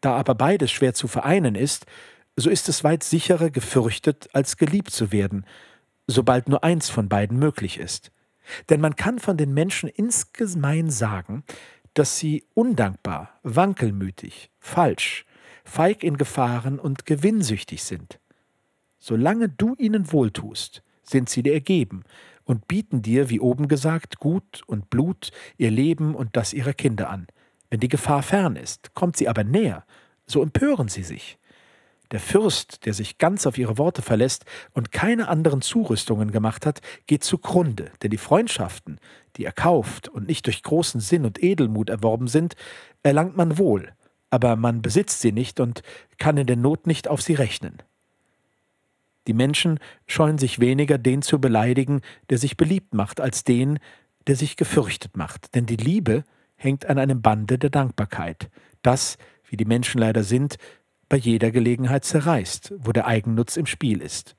Da 0.00 0.16
aber 0.16 0.34
beides 0.34 0.70
schwer 0.70 0.94
zu 0.94 1.08
vereinen 1.08 1.54
ist, 1.54 1.86
so 2.36 2.50
ist 2.50 2.68
es 2.68 2.84
weit 2.84 3.02
sicherer 3.02 3.50
gefürchtet, 3.50 4.28
als 4.32 4.56
geliebt 4.56 4.90
zu 4.90 5.10
werden, 5.10 5.44
sobald 6.06 6.48
nur 6.48 6.62
eins 6.62 6.88
von 6.88 7.08
beiden 7.08 7.38
möglich 7.38 7.78
ist. 7.78 8.12
Denn 8.68 8.80
man 8.80 8.96
kann 8.96 9.18
von 9.18 9.36
den 9.36 9.52
Menschen 9.52 9.88
insgemein 9.88 10.90
sagen, 10.90 11.44
dass 11.94 12.18
sie 12.18 12.44
undankbar, 12.54 13.40
wankelmütig, 13.42 14.50
falsch, 14.60 15.24
feig 15.64 16.02
in 16.04 16.16
Gefahren 16.16 16.78
und 16.78 17.06
gewinnsüchtig 17.06 17.82
sind. 17.82 18.20
Solange 18.98 19.48
du 19.48 19.74
ihnen 19.74 20.12
wohltust, 20.12 20.82
sind 21.02 21.28
sie 21.28 21.42
dir 21.42 21.54
ergeben 21.54 22.04
und 22.48 22.66
bieten 22.66 23.02
dir, 23.02 23.28
wie 23.28 23.40
oben 23.40 23.68
gesagt, 23.68 24.18
Gut 24.18 24.62
und 24.66 24.88
Blut, 24.88 25.30
ihr 25.58 25.70
Leben 25.70 26.14
und 26.14 26.30
das 26.34 26.54
ihrer 26.54 26.72
Kinder 26.72 27.10
an. 27.10 27.26
Wenn 27.68 27.80
die 27.80 27.88
Gefahr 27.88 28.22
fern 28.22 28.56
ist, 28.56 28.94
kommt 28.94 29.18
sie 29.18 29.28
aber 29.28 29.44
näher, 29.44 29.84
so 30.26 30.42
empören 30.42 30.88
sie 30.88 31.02
sich. 31.02 31.38
Der 32.10 32.20
Fürst, 32.20 32.86
der 32.86 32.94
sich 32.94 33.18
ganz 33.18 33.46
auf 33.46 33.58
ihre 33.58 33.76
Worte 33.76 34.00
verlässt 34.00 34.46
und 34.72 34.92
keine 34.92 35.28
anderen 35.28 35.60
Zurüstungen 35.60 36.30
gemacht 36.30 36.64
hat, 36.64 36.80
geht 37.06 37.22
zugrunde, 37.22 37.90
denn 38.02 38.10
die 38.10 38.16
Freundschaften, 38.16 38.98
die 39.36 39.44
er 39.44 39.52
kauft 39.52 40.08
und 40.08 40.26
nicht 40.26 40.46
durch 40.46 40.62
großen 40.62 41.02
Sinn 41.02 41.26
und 41.26 41.42
Edelmut 41.42 41.90
erworben 41.90 42.28
sind, 42.28 42.54
erlangt 43.02 43.36
man 43.36 43.58
wohl, 43.58 43.92
aber 44.30 44.56
man 44.56 44.80
besitzt 44.80 45.20
sie 45.20 45.32
nicht 45.32 45.60
und 45.60 45.82
kann 46.16 46.38
in 46.38 46.46
der 46.46 46.56
Not 46.56 46.86
nicht 46.86 47.08
auf 47.08 47.20
sie 47.20 47.34
rechnen. 47.34 47.82
Die 49.28 49.34
Menschen 49.34 49.78
scheuen 50.06 50.38
sich 50.38 50.58
weniger, 50.58 50.96
den 50.96 51.20
zu 51.20 51.38
beleidigen, 51.38 52.00
der 52.30 52.38
sich 52.38 52.56
beliebt 52.56 52.94
macht, 52.94 53.20
als 53.20 53.44
den, 53.44 53.78
der 54.26 54.36
sich 54.36 54.56
gefürchtet 54.56 55.18
macht, 55.18 55.54
denn 55.54 55.66
die 55.66 55.76
Liebe 55.76 56.24
hängt 56.56 56.86
an 56.86 56.98
einem 56.98 57.20
Bande 57.20 57.58
der 57.58 57.68
Dankbarkeit, 57.68 58.50
das, 58.80 59.18
wie 59.48 59.58
die 59.58 59.66
Menschen 59.66 59.98
leider 59.98 60.24
sind, 60.24 60.56
bei 61.10 61.18
jeder 61.18 61.50
Gelegenheit 61.50 62.06
zerreißt, 62.06 62.72
wo 62.78 62.92
der 62.92 63.06
Eigennutz 63.06 63.58
im 63.58 63.66
Spiel 63.66 64.00
ist. 64.00 64.34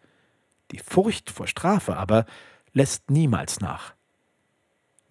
Die 0.71 0.79
Furcht 0.79 1.29
vor 1.29 1.45
Strafe 1.45 1.95
aber 1.95 2.25
lässt 2.73 3.11
niemals 3.11 3.59
nach. 3.59 3.93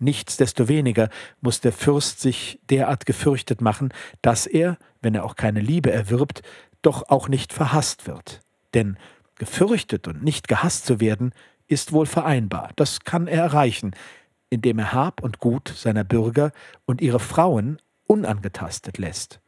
Nichtsdestoweniger 0.00 1.08
muss 1.40 1.61
der 1.61 1.73
Fürst 1.73 2.20
sich 2.20 2.58
derart 2.68 3.06
gefürchtet 3.06 3.61
machen, 3.61 3.92
dass 4.23 4.47
er, 4.47 4.76
wenn 5.02 5.14
er 5.14 5.25
auch 5.25 5.37
keine 5.37 5.61
Liebe 5.61 5.92
erwirbt, 5.92 6.42
doch 6.82 7.08
auch 7.08 7.28
nicht 7.28 7.52
verhasst 7.52 8.08
wird. 8.08 8.40
Denn 8.75 8.97
gefürchtet 9.38 10.09
und 10.09 10.23
nicht 10.23 10.49
gehasst 10.49 10.87
zu 10.87 11.00
werden, 11.00 11.33
ist 11.66 11.92
wohl 11.92 12.07
vereinbar. 12.07 12.71
Das 12.76 13.00
kann 13.00 13.26
er 13.26 13.42
erreichen, 13.42 13.92
indem 14.50 14.78
er 14.78 14.92
Hab 14.92 15.23
und 15.23 15.38
Gut 15.38 15.68
seiner 15.68 16.04
Bürger 16.04 16.52
und 16.87 17.00
ihre 17.00 17.21
Frauen 17.21 17.78
unangetastet 18.07 18.99
lässt. 18.99 19.40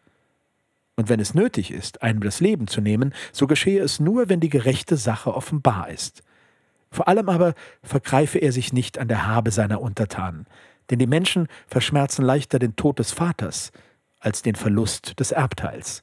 Und 0.96 1.08
wenn 1.08 1.20
es 1.20 1.34
nötig 1.34 1.70
ist, 1.70 2.02
einem 2.02 2.20
das 2.20 2.40
Leben 2.40 2.66
zu 2.66 2.82
nehmen, 2.82 3.14
so 3.32 3.46
geschehe 3.46 3.82
es 3.82 4.00
nur, 4.00 4.28
wenn 4.28 4.40
die 4.40 4.50
gerechte 4.50 4.96
Sache 4.96 5.34
offenbar 5.34 5.88
ist. 5.88 6.22
Vor 6.92 7.08
allem 7.08 7.28
aber 7.28 7.54
vergreife 7.82 8.38
er 8.38 8.52
sich 8.52 8.72
nicht 8.72 8.98
an 8.98 9.08
der 9.08 9.26
Habe 9.26 9.50
seiner 9.50 9.80
Untertanen, 9.80 10.46
denn 10.90 10.98
die 10.98 11.06
Menschen 11.06 11.46
verschmerzen 11.68 12.22
leichter 12.22 12.58
den 12.58 12.76
Tod 12.76 12.98
des 12.98 13.12
Vaters 13.12 13.72
als 14.18 14.42
den 14.42 14.56
Verlust 14.56 15.18
des 15.20 15.32
Erbteils. 15.32 16.02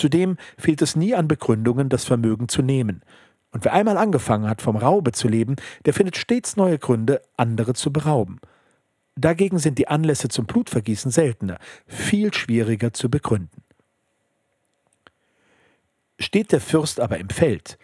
Zudem 0.00 0.38
fehlt 0.56 0.80
es 0.80 0.96
nie 0.96 1.14
an 1.14 1.28
Begründungen, 1.28 1.90
das 1.90 2.06
Vermögen 2.06 2.48
zu 2.48 2.62
nehmen, 2.62 3.02
und 3.52 3.66
wer 3.66 3.74
einmal 3.74 3.98
angefangen 3.98 4.48
hat, 4.48 4.62
vom 4.62 4.76
Raube 4.76 5.12
zu 5.12 5.28
leben, 5.28 5.56
der 5.84 5.92
findet 5.92 6.16
stets 6.16 6.56
neue 6.56 6.78
Gründe, 6.78 7.20
andere 7.36 7.74
zu 7.74 7.92
berauben. 7.92 8.40
Dagegen 9.16 9.58
sind 9.58 9.76
die 9.76 9.88
Anlässe 9.88 10.28
zum 10.28 10.46
Blutvergießen 10.46 11.10
seltener, 11.10 11.58
viel 11.86 12.32
schwieriger 12.32 12.94
zu 12.94 13.10
begründen. 13.10 13.62
Steht 16.18 16.52
der 16.52 16.60
Fürst 16.60 16.98
aber 16.98 17.18
im 17.18 17.28
Feld 17.28 17.76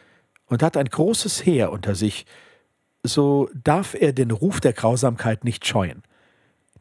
und 0.46 0.62
hat 0.62 0.78
ein 0.78 0.86
großes 0.86 1.44
Heer 1.44 1.70
unter 1.70 1.94
sich, 1.94 2.24
so 3.02 3.50
darf 3.52 3.94
er 3.94 4.14
den 4.14 4.30
Ruf 4.30 4.60
der 4.60 4.72
Grausamkeit 4.72 5.44
nicht 5.44 5.66
scheuen. 5.66 6.02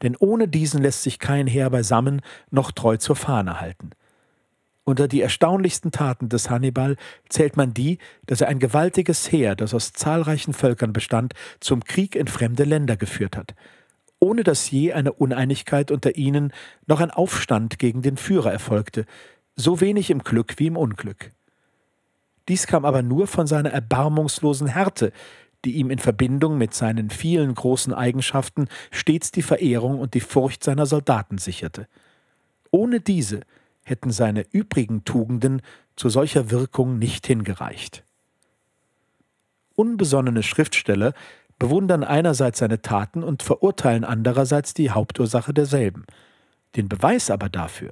Denn 0.01 0.15
ohne 0.17 0.47
diesen 0.47 0.81
lässt 0.81 1.03
sich 1.03 1.19
kein 1.19 1.47
Heer 1.47 1.71
beisammen 1.71 2.21
noch 2.51 2.71
treu 2.71 2.95
zur 2.95 3.17
Fahne 3.17 3.59
halten. 3.59 3.89
Unter 4.87 5.07
die 5.07 5.21
erstaunlichsten 5.21 5.91
Taten 5.91 6.29
des 6.29 6.51
Hannibal 6.51 6.95
zählt 7.27 7.57
man 7.57 7.73
die, 7.73 7.97
dass 8.27 8.41
er 8.41 8.49
ein 8.49 8.59
gewaltiges 8.59 9.31
Heer, 9.31 9.55
das 9.55 9.73
aus 9.73 9.93
zahlreichen 9.93 10.53
Völkern 10.53 10.93
bestand, 10.93 11.33
zum 11.59 11.83
Krieg 11.83 12.15
in 12.15 12.27
fremde 12.27 12.65
Länder 12.65 12.95
geführt 12.95 13.35
hat, 13.35 13.55
ohne 14.19 14.43
dass 14.43 14.69
je 14.69 14.93
eine 14.93 15.11
Uneinigkeit 15.11 15.89
unter 15.89 16.15
ihnen 16.15 16.53
noch 16.85 17.01
ein 17.01 17.09
Aufstand 17.09 17.79
gegen 17.79 18.03
den 18.03 18.15
Führer 18.15 18.51
erfolgte, 18.51 19.05
so 19.55 19.81
wenig 19.81 20.11
im 20.11 20.19
Glück 20.19 20.59
wie 20.59 20.67
im 20.67 20.77
Unglück. 20.77 21.31
Dies 22.47 22.67
kam 22.67 22.85
aber 22.85 23.01
nur 23.01 23.25
von 23.25 23.47
seiner 23.47 23.71
erbarmungslosen 23.71 24.67
Härte, 24.67 25.11
die 25.65 25.77
ihm 25.77 25.89
in 25.89 25.97
Verbindung 25.97 26.59
mit 26.59 26.75
seinen 26.75 27.09
vielen 27.09 27.55
großen 27.55 27.91
Eigenschaften 27.91 28.67
stets 28.91 29.31
die 29.31 29.41
Verehrung 29.41 29.99
und 29.99 30.13
die 30.13 30.19
Furcht 30.19 30.63
seiner 30.63 30.85
Soldaten 30.85 31.39
sicherte. 31.39 31.87
Ohne 32.69 32.99
diese 32.99 33.41
hätten 33.85 34.11
seine 34.11 34.45
übrigen 34.51 35.05
Tugenden 35.05 35.61
zu 35.95 36.09
solcher 36.09 36.51
Wirkung 36.51 36.99
nicht 36.99 37.25
hingereicht. 37.27 38.03
Unbesonnene 39.75 40.43
Schriftsteller 40.43 41.13
bewundern 41.59 42.03
einerseits 42.03 42.59
seine 42.59 42.81
Taten 42.81 43.23
und 43.23 43.43
verurteilen 43.43 44.03
andererseits 44.03 44.73
die 44.73 44.91
Hauptursache 44.91 45.53
derselben. 45.53 46.05
Den 46.75 46.89
Beweis 46.89 47.29
aber 47.29 47.47
dafür, 47.47 47.91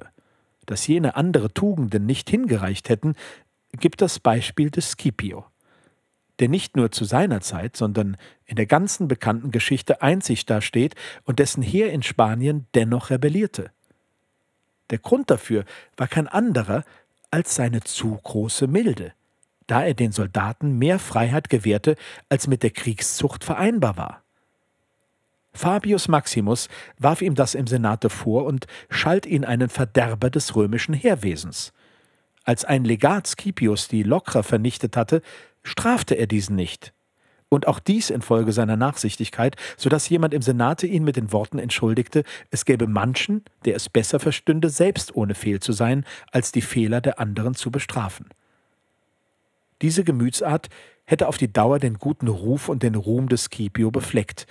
dass 0.66 0.86
jene 0.86 1.16
andere 1.16 1.52
Tugenden 1.52 2.04
nicht 2.04 2.28
hingereicht 2.28 2.88
hätten, 2.88 3.14
gibt 3.72 4.00
das 4.00 4.18
Beispiel 4.18 4.70
des 4.70 4.92
Scipio, 4.92 5.44
der 6.38 6.48
nicht 6.48 6.76
nur 6.76 6.90
zu 6.90 7.04
seiner 7.04 7.40
Zeit, 7.40 7.76
sondern 7.76 8.16
in 8.44 8.56
der 8.56 8.66
ganzen 8.66 9.08
bekannten 9.08 9.50
Geschichte 9.50 10.02
einzig 10.02 10.46
dasteht 10.46 10.94
und 11.24 11.38
dessen 11.38 11.62
Heer 11.62 11.92
in 11.92 12.02
Spanien 12.02 12.66
dennoch 12.74 13.10
rebellierte. 13.10 13.70
Der 14.94 15.00
Grund 15.00 15.28
dafür 15.28 15.64
war 15.96 16.06
kein 16.06 16.28
anderer, 16.28 16.84
als 17.32 17.56
seine 17.56 17.80
zu 17.80 18.16
große 18.22 18.68
Milde, 18.68 19.12
da 19.66 19.82
er 19.82 19.94
den 19.94 20.12
Soldaten 20.12 20.78
mehr 20.78 21.00
Freiheit 21.00 21.50
gewährte, 21.50 21.96
als 22.28 22.46
mit 22.46 22.62
der 22.62 22.70
Kriegszucht 22.70 23.42
vereinbar 23.42 23.96
war. 23.96 24.22
Fabius 25.52 26.06
Maximus 26.06 26.68
warf 26.96 27.22
ihm 27.22 27.34
das 27.34 27.56
im 27.56 27.66
Senate 27.66 28.08
vor 28.08 28.44
und 28.44 28.68
schalt 28.88 29.26
ihn 29.26 29.44
einen 29.44 29.68
Verderber 29.68 30.30
des 30.30 30.54
römischen 30.54 30.94
Heerwesens. 30.94 31.72
Als 32.44 32.64
ein 32.64 32.84
Legat 32.84 33.26
Scipius 33.26 33.88
die 33.88 34.04
Lokrer 34.04 34.44
vernichtet 34.44 34.96
hatte, 34.96 35.22
strafte 35.64 36.14
er 36.14 36.28
diesen 36.28 36.54
nicht. 36.54 36.92
Und 37.54 37.68
auch 37.68 37.78
dies 37.78 38.10
infolge 38.10 38.50
seiner 38.50 38.76
Nachsichtigkeit, 38.76 39.54
so 39.76 39.88
dass 39.88 40.08
jemand 40.08 40.34
im 40.34 40.42
Senate 40.42 40.88
ihn 40.88 41.04
mit 41.04 41.14
den 41.14 41.30
Worten 41.30 41.60
entschuldigte, 41.60 42.24
es 42.50 42.64
gäbe 42.64 42.88
manchen, 42.88 43.44
der 43.64 43.76
es 43.76 43.88
besser 43.88 44.18
verstünde, 44.18 44.70
selbst 44.70 45.14
ohne 45.14 45.36
Fehl 45.36 45.60
zu 45.60 45.70
sein, 45.70 46.04
als 46.32 46.50
die 46.50 46.62
Fehler 46.62 47.00
der 47.00 47.20
anderen 47.20 47.54
zu 47.54 47.70
bestrafen. 47.70 48.26
Diese 49.82 50.02
Gemütsart 50.02 50.68
hätte 51.04 51.28
auf 51.28 51.38
die 51.38 51.52
Dauer 51.52 51.78
den 51.78 52.00
guten 52.00 52.26
Ruf 52.26 52.68
und 52.68 52.82
den 52.82 52.96
Ruhm 52.96 53.28
des 53.28 53.44
Scipio 53.44 53.92
befleckt, 53.92 54.48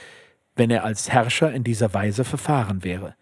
wenn 0.55 0.71
er 0.71 0.85
als 0.85 1.09
Herrscher 1.11 1.51
in 1.51 1.65
dieser 1.65 1.93
Weise 1.93 2.23
verfahren 2.23 2.85
wäre. 2.85 3.15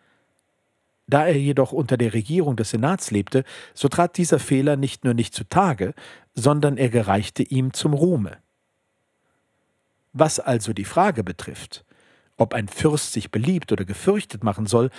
Da 1.08 1.26
er 1.26 1.40
jedoch 1.40 1.72
unter 1.72 1.98
der 1.98 2.14
Regierung 2.14 2.56
des 2.56 2.70
Senats 2.70 3.10
lebte, 3.10 3.46
so 3.74 3.88
trat 3.88 4.20
dieser 4.20 4.38
Fehler 4.38 4.76
nicht 4.76 5.06
nur 5.06 5.16
nicht 5.16 5.34
zutage, 5.34 5.96
sondern 6.36 6.78
er 6.78 6.90
gereichte 6.90 7.42
ihm 7.42 7.74
zum 7.74 7.96
Ruhme. 7.96 8.38
Was 10.13 10.39
also 10.39 10.74
die 10.74 10.86
Frage 10.86 11.24
betrifft, 11.24 11.86
ob 12.38 12.53
ein 12.53 12.68
Fürst 12.68 13.13
sich 13.13 13.32
beliebt 13.32 13.72
oder 13.72 13.86
gefürchtet 13.86 14.44
machen 14.44 14.65
soll, 14.65 14.89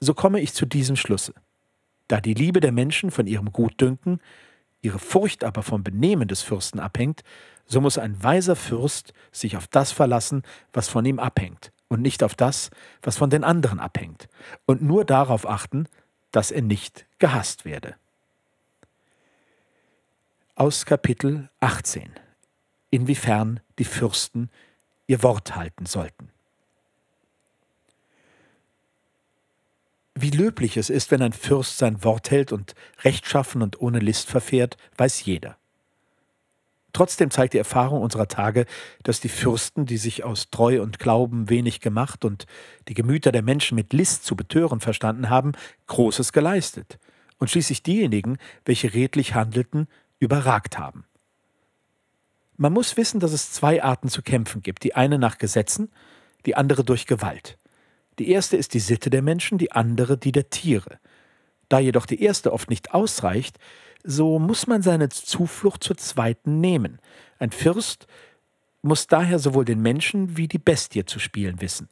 so 0.00 0.14
komme 0.14 0.40
ich 0.40 0.54
zu 0.54 0.66
diesem 0.66 0.96
Schlusse. 0.96 1.34
Da 2.08 2.20
die 2.20 2.34
Liebe 2.34 2.60
der 2.60 2.72
Menschen 2.72 3.10
von 3.10 3.26
ihrem 3.26 3.52
Gutdünken, 3.52 4.20
ihre 4.80 4.98
Furcht 4.98 5.44
aber 5.44 5.62
vom 5.62 5.84
Benehmen 5.84 6.28
des 6.28 6.42
Fürsten 6.42 6.80
abhängt, 6.80 7.22
so 7.66 7.80
muss 7.80 7.98
ein 7.98 8.22
weiser 8.22 8.56
Fürst 8.56 9.12
sich 9.30 9.56
auf 9.56 9.66
das 9.66 9.92
verlassen, 9.92 10.42
was 10.72 10.88
von 10.88 11.04
ihm 11.04 11.18
abhängt, 11.18 11.72
und 11.88 12.02
nicht 12.02 12.22
auf 12.22 12.34
das, 12.34 12.70
was 13.02 13.16
von 13.16 13.30
den 13.30 13.44
anderen 13.44 13.78
abhängt, 13.78 14.28
und 14.66 14.82
nur 14.82 15.04
darauf 15.04 15.48
achten, 15.48 15.86
dass 16.32 16.50
er 16.50 16.62
nicht 16.62 17.06
gehasst 17.18 17.64
werde. 17.64 17.94
Aus 20.54 20.84
Kapitel 20.84 21.48
18 21.60 22.10
Inwiefern 22.92 23.60
die 23.78 23.84
Fürsten 23.84 24.50
ihr 25.06 25.22
Wort 25.22 25.56
halten 25.56 25.86
sollten. 25.86 26.28
Wie 30.14 30.28
löblich 30.28 30.76
es 30.76 30.90
ist, 30.90 31.10
wenn 31.10 31.22
ein 31.22 31.32
Fürst 31.32 31.78
sein 31.78 32.04
Wort 32.04 32.30
hält 32.30 32.52
und 32.52 32.74
rechtschaffen 33.02 33.62
und 33.62 33.80
ohne 33.80 33.98
List 33.98 34.28
verfährt, 34.28 34.76
weiß 34.98 35.24
jeder. 35.24 35.56
Trotzdem 36.92 37.30
zeigt 37.30 37.54
die 37.54 37.58
Erfahrung 37.58 38.02
unserer 38.02 38.28
Tage, 38.28 38.66
dass 39.04 39.20
die 39.20 39.30
Fürsten, 39.30 39.86
die 39.86 39.96
sich 39.96 40.22
aus 40.22 40.50
Treu 40.50 40.82
und 40.82 40.98
Glauben 40.98 41.48
wenig 41.48 41.80
gemacht 41.80 42.26
und 42.26 42.44
die 42.88 42.94
Gemüter 42.94 43.32
der 43.32 43.40
Menschen 43.40 43.74
mit 43.74 43.94
List 43.94 44.26
zu 44.26 44.36
betören 44.36 44.80
verstanden 44.80 45.30
haben, 45.30 45.52
Großes 45.86 46.34
geleistet 46.34 46.98
und 47.38 47.48
schließlich 47.48 47.82
diejenigen, 47.82 48.36
welche 48.66 48.92
redlich 48.92 49.34
handelten, 49.34 49.88
überragt 50.18 50.78
haben. 50.78 51.06
Man 52.62 52.74
muss 52.74 52.96
wissen, 52.96 53.18
dass 53.18 53.32
es 53.32 53.50
zwei 53.50 53.82
Arten 53.82 54.08
zu 54.08 54.22
kämpfen 54.22 54.62
gibt, 54.62 54.84
die 54.84 54.94
eine 54.94 55.18
nach 55.18 55.38
Gesetzen, 55.38 55.90
die 56.46 56.54
andere 56.54 56.84
durch 56.84 57.06
Gewalt. 57.06 57.58
Die 58.20 58.30
erste 58.30 58.56
ist 58.56 58.72
die 58.72 58.78
Sitte 58.78 59.10
der 59.10 59.20
Menschen, 59.20 59.58
die 59.58 59.72
andere 59.72 60.16
die 60.16 60.30
der 60.30 60.48
Tiere. 60.48 61.00
Da 61.68 61.80
jedoch 61.80 62.06
die 62.06 62.22
erste 62.22 62.52
oft 62.52 62.70
nicht 62.70 62.94
ausreicht, 62.94 63.58
so 64.04 64.38
muss 64.38 64.68
man 64.68 64.80
seine 64.80 65.08
Zuflucht 65.08 65.82
zur 65.82 65.96
zweiten 65.96 66.60
nehmen. 66.60 67.00
Ein 67.40 67.50
Fürst 67.50 68.06
muss 68.80 69.08
daher 69.08 69.40
sowohl 69.40 69.64
den 69.64 69.82
Menschen 69.82 70.36
wie 70.36 70.46
die 70.46 70.60
Bestie 70.60 71.04
zu 71.04 71.18
spielen 71.18 71.60
wissen. 71.60 71.88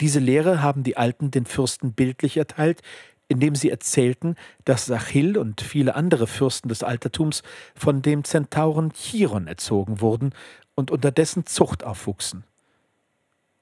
Diese 0.00 0.18
Lehre 0.18 0.62
haben 0.62 0.82
die 0.82 0.96
Alten 0.96 1.30
den 1.30 1.46
Fürsten 1.46 1.92
bildlich 1.92 2.36
erteilt, 2.38 2.82
indem 3.28 3.54
sie 3.54 3.70
erzählten, 3.70 4.36
dass 4.64 4.90
Achill 4.90 5.36
und 5.36 5.60
viele 5.60 5.94
andere 5.94 6.26
Fürsten 6.26 6.68
des 6.68 6.82
Altertums 6.82 7.42
von 7.74 8.02
dem 8.02 8.24
Zentauren 8.24 8.92
Chiron 8.92 9.46
erzogen 9.46 10.00
wurden 10.00 10.32
und 10.74 10.90
unter 10.90 11.10
dessen 11.10 11.46
Zucht 11.46 11.84
aufwuchsen. 11.84 12.44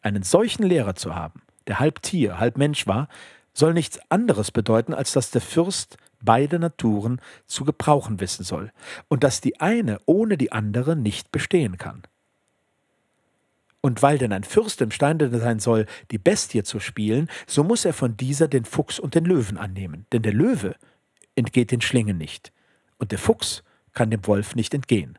Einen 0.02 0.22
solchen 0.22 0.64
Lehrer 0.64 0.94
zu 0.94 1.14
haben, 1.14 1.42
der 1.66 1.80
halb 1.80 2.02
Tier, 2.02 2.38
halb 2.38 2.58
Mensch 2.58 2.86
war, 2.86 3.08
soll 3.54 3.72
nichts 3.72 3.98
anderes 4.10 4.50
bedeuten, 4.50 4.92
als 4.92 5.12
dass 5.12 5.30
der 5.30 5.40
Fürst 5.40 5.96
beide 6.20 6.58
Naturen 6.58 7.20
zu 7.46 7.64
gebrauchen 7.64 8.20
wissen 8.20 8.44
soll 8.44 8.72
und 9.08 9.24
dass 9.24 9.40
die 9.40 9.60
eine 9.60 10.00
ohne 10.06 10.36
die 10.36 10.52
andere 10.52 10.96
nicht 10.96 11.30
bestehen 11.32 11.78
kann. 11.78 12.02
Und 13.84 14.00
weil 14.00 14.16
denn 14.16 14.32
ein 14.32 14.44
Fürst 14.44 14.80
imstande 14.80 15.28
sein 15.38 15.58
soll, 15.58 15.84
die 16.10 16.16
Bestie 16.16 16.62
zu 16.62 16.80
spielen, 16.80 17.28
so 17.46 17.62
muss 17.62 17.84
er 17.84 17.92
von 17.92 18.16
dieser 18.16 18.48
den 18.48 18.64
Fuchs 18.64 18.98
und 18.98 19.14
den 19.14 19.26
Löwen 19.26 19.58
annehmen, 19.58 20.06
denn 20.10 20.22
der 20.22 20.32
Löwe 20.32 20.74
entgeht 21.34 21.70
den 21.70 21.82
Schlingen 21.82 22.16
nicht, 22.16 22.50
und 22.96 23.12
der 23.12 23.18
Fuchs 23.18 23.62
kann 23.92 24.10
dem 24.10 24.26
Wolf 24.26 24.54
nicht 24.54 24.72
entgehen. 24.72 25.18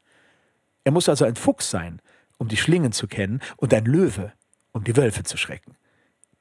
Er 0.83 0.93
muss 0.93 1.07
also 1.07 1.25
ein 1.25 1.35
Fuchs 1.35 1.69
sein, 1.69 2.01
um 2.39 2.47
die 2.47 2.57
Schlingen 2.57 2.91
zu 2.91 3.07
kennen, 3.07 3.39
und 3.57 3.71
ein 3.71 3.85
Löwe, 3.85 4.33
um 4.71 4.83
die 4.83 4.97
Wölfe 4.97 5.21
zu 5.21 5.37
schrecken. 5.37 5.77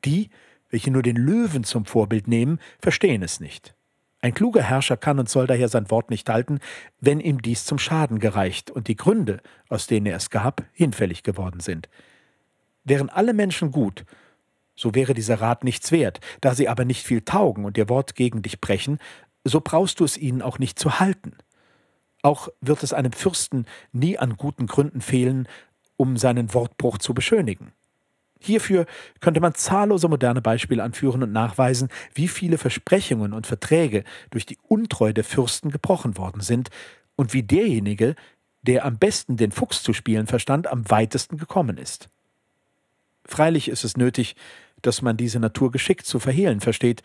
Die, 0.07 0.31
welche 0.71 0.91
nur 0.91 1.03
den 1.03 1.17
Löwen 1.17 1.63
zum 1.63 1.85
Vorbild 1.85 2.27
nehmen, 2.27 2.59
verstehen 2.81 3.23
es 3.23 3.39
nicht. 3.39 3.75
Ein 4.25 4.33
kluger 4.33 4.63
Herrscher 4.63 4.97
kann 4.97 5.19
und 5.19 5.29
soll 5.29 5.47
daher 5.47 5.69
sein 5.69 5.91
Wort 5.91 6.09
nicht 6.09 6.31
halten, 6.31 6.61
wenn 6.99 7.21
ihm 7.21 7.43
dies 7.43 7.67
zum 7.67 7.79
Schaden 7.79 8.21
gereicht 8.21 8.71
und 8.71 8.89
die 8.89 8.97
Gründe, 8.97 9.43
aus 9.69 9.87
denen 9.87 10.07
er 10.07 10.17
es 10.17 10.31
gab, 10.31 10.65
hinfällig 10.73 11.25
geworden 11.25 11.61
sind. 11.61 11.91
Wären 12.85 13.11
alle 13.11 13.35
Menschen 13.35 13.71
gut, 13.71 14.07
so 14.75 14.95
wäre 14.95 15.13
dieser 15.13 15.43
Rat 15.43 15.63
nichts 15.63 15.93
wert, 15.93 16.21
da 16.41 16.55
sie 16.55 16.71
aber 16.71 16.87
nicht 16.87 17.05
viel 17.07 17.21
taugen 17.21 17.67
und 17.67 17.77
ihr 17.77 17.91
Wort 17.91 18.15
gegen 18.15 18.41
dich 18.41 18.63
brechen, 18.63 18.97
so 19.45 19.61
brauchst 19.61 20.01
du 20.01 20.05
es 20.05 20.17
ihnen 20.17 20.41
auch 20.41 20.59
nicht 20.59 20.79
zu 20.79 21.01
halten. 21.01 21.37
Auch 22.23 22.49
wird 22.63 22.83
es 22.83 22.95
einem 22.95 23.13
Fürsten 23.13 23.67
nie 23.93 24.17
an 24.19 24.39
guten 24.39 24.67
Gründen 24.67 25.03
fehlen, 25.03 25.49
um 25.99 26.17
seinen 26.17 26.55
Wortbruch 26.55 26.97
zu 26.97 27.13
beschönigen. 27.13 27.73
Hierfür 28.44 28.87
könnte 29.20 29.40
man 29.40 29.54
zahllose 29.54 30.09
moderne 30.09 30.42
Beispiele 30.42 30.83
anführen 30.83 31.22
und 31.22 31.33
nachweisen, 31.33 31.88
wie 32.14 32.28
viele 32.28 32.59
Versprechungen 32.59 33.33
und 33.33 33.46
Verträge 33.46 34.04
durch 34.30 34.46
die 34.46 34.59
Untreue 34.68 35.14
der 35.14 35.24
Fürsten 35.24 35.70
gebrochen 35.70 36.16
worden 36.18 36.40
sind 36.40 36.70
und 37.16 37.33
wie 37.33 37.42
derjenige, 37.42 38.14
der 38.62 38.85
am 38.85 38.98
besten 38.98 39.37
den 39.37 39.52
Fuchs 39.52 39.83
zu 39.83 39.92
spielen 39.92 40.26
verstand, 40.26 40.66
am 40.66 40.90
weitesten 40.90 41.37
gekommen 41.37 41.78
ist. 41.78 42.09
Freilich 43.24 43.68
ist 43.68 43.85
es 43.85 43.96
nötig, 43.96 44.37
dass 44.83 45.02
man 45.02 45.16
diese 45.16 45.40
Natur 45.40 45.70
geschickt 45.70 46.07
zu 46.07 46.18
verhehlen 46.18 46.61
versteht 46.61 47.02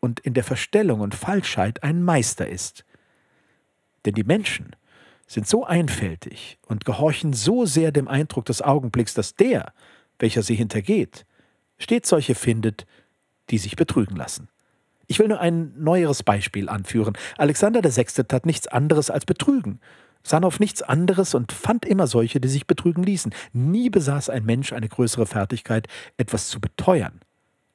und 0.00 0.20
in 0.20 0.34
der 0.34 0.44
Verstellung 0.44 1.00
und 1.00 1.14
Falschheit 1.14 1.82
ein 1.82 2.02
Meister 2.02 2.48
ist. 2.48 2.84
Denn 4.04 4.14
die 4.14 4.24
Menschen 4.24 4.76
sind 5.26 5.48
so 5.48 5.64
einfältig 5.64 6.58
und 6.66 6.84
gehorchen 6.84 7.32
so 7.32 7.66
sehr 7.66 7.90
dem 7.90 8.06
Eindruck 8.06 8.44
des 8.44 8.62
Augenblicks, 8.62 9.14
dass 9.14 9.34
der, 9.34 9.72
welcher 10.18 10.42
sie 10.42 10.54
hintergeht, 10.54 11.26
stets 11.78 12.08
solche 12.08 12.34
findet, 12.34 12.86
die 13.50 13.58
sich 13.58 13.76
betrügen 13.76 14.16
lassen. 14.16 14.48
Ich 15.06 15.18
will 15.18 15.28
nur 15.28 15.40
ein 15.40 15.72
neueres 15.76 16.22
Beispiel 16.22 16.68
anführen. 16.68 17.16
Alexander 17.38 17.82
VI. 17.84 18.04
tat 18.24 18.44
nichts 18.46 18.66
anderes 18.66 19.10
als 19.10 19.24
betrügen, 19.24 19.80
sann 20.22 20.44
auf 20.44 20.58
nichts 20.58 20.82
anderes 20.82 21.34
und 21.34 21.52
fand 21.52 21.84
immer 21.84 22.06
solche, 22.06 22.40
die 22.40 22.48
sich 22.48 22.66
betrügen 22.66 23.04
ließen. 23.04 23.32
Nie 23.52 23.88
besaß 23.88 24.30
ein 24.30 24.44
Mensch 24.44 24.72
eine 24.72 24.88
größere 24.88 25.26
Fertigkeit, 25.26 25.86
etwas 26.16 26.48
zu 26.48 26.60
beteuern 26.60 27.20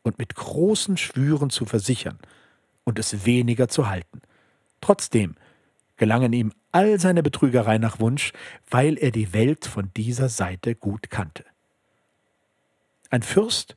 und 0.03 0.19
mit 0.19 0.35
großen 0.35 0.97
Schwüren 0.97 1.49
zu 1.49 1.65
versichern 1.65 2.19
und 2.83 2.99
es 2.99 3.25
weniger 3.25 3.69
zu 3.69 3.89
halten. 3.89 4.21
Trotzdem 4.81 5.35
gelangen 5.95 6.33
ihm 6.33 6.51
all 6.71 6.99
seine 6.99 7.23
Betrügerei 7.23 7.77
nach 7.77 7.99
Wunsch, 7.99 8.33
weil 8.69 8.97
er 8.97 9.11
die 9.11 9.33
Welt 9.33 9.65
von 9.65 9.91
dieser 9.95 10.29
Seite 10.29 10.75
gut 10.75 11.09
kannte. 11.09 11.45
Ein 13.11 13.21
Fürst 13.21 13.75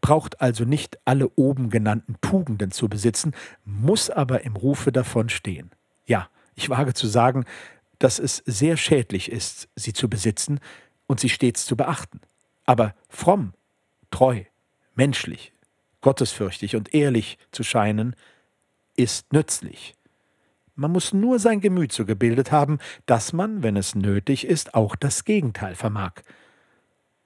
braucht 0.00 0.40
also 0.40 0.64
nicht 0.64 0.98
alle 1.04 1.30
oben 1.36 1.70
genannten 1.70 2.16
Tugenden 2.20 2.72
zu 2.72 2.88
besitzen, 2.88 3.32
muss 3.64 4.10
aber 4.10 4.42
im 4.42 4.56
Rufe 4.56 4.90
davon 4.90 5.28
stehen. 5.28 5.70
Ja, 6.06 6.28
ich 6.56 6.68
wage 6.68 6.94
zu 6.94 7.06
sagen, 7.06 7.44
dass 8.00 8.18
es 8.18 8.42
sehr 8.44 8.76
schädlich 8.76 9.30
ist, 9.30 9.68
sie 9.76 9.92
zu 9.92 10.10
besitzen 10.10 10.58
und 11.06 11.20
sie 11.20 11.28
stets 11.28 11.64
zu 11.66 11.76
beachten. 11.76 12.20
Aber 12.64 12.94
fromm, 13.08 13.54
treu, 14.10 14.42
menschlich, 14.94 15.52
gottesfürchtig 16.00 16.74
und 16.74 16.94
ehrlich 16.94 17.38
zu 17.52 17.62
scheinen, 17.62 18.16
ist 18.96 19.32
nützlich. 19.32 19.94
Man 20.74 20.90
muss 20.90 21.12
nur 21.12 21.38
sein 21.38 21.60
Gemüt 21.60 21.92
so 21.92 22.04
gebildet 22.04 22.50
haben, 22.50 22.78
dass 23.06 23.32
man, 23.32 23.62
wenn 23.62 23.76
es 23.76 23.94
nötig 23.94 24.46
ist, 24.46 24.74
auch 24.74 24.96
das 24.96 25.24
Gegenteil 25.24 25.74
vermag. 25.74 26.22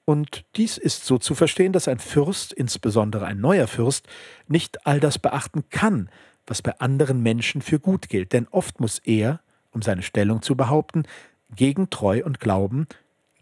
Und 0.07 0.45
dies 0.55 0.79
ist 0.79 1.05
so 1.05 1.19
zu 1.19 1.35
verstehen, 1.35 1.73
dass 1.73 1.88
ein 1.88 1.99
Fürst, 1.99 2.53
insbesondere 2.53 3.27
ein 3.27 3.40
neuer 3.40 3.66
Fürst, 3.66 4.07
nicht 4.47 4.87
all 4.87 5.01
das 5.01 5.19
beachten 5.19 5.69
kann, 5.69 6.09
was 6.47 6.62
bei 6.62 6.79
anderen 6.79 7.25
Menschen 7.25 7.61
für 7.61 7.81
gut 7.81 8.09
gilt, 8.09 8.33
denn 8.33 8.47
oft 8.53 8.79
muss 8.79 9.01
er, 9.01 9.40
um 9.73 9.83
seine 9.83 10.03
Stellung 10.03 10.42
zu 10.42 10.55
behaupten, 10.55 11.03
gegen 11.55 11.90
Treu 11.90 12.23
und 12.25 12.38
Glauben, 12.38 12.87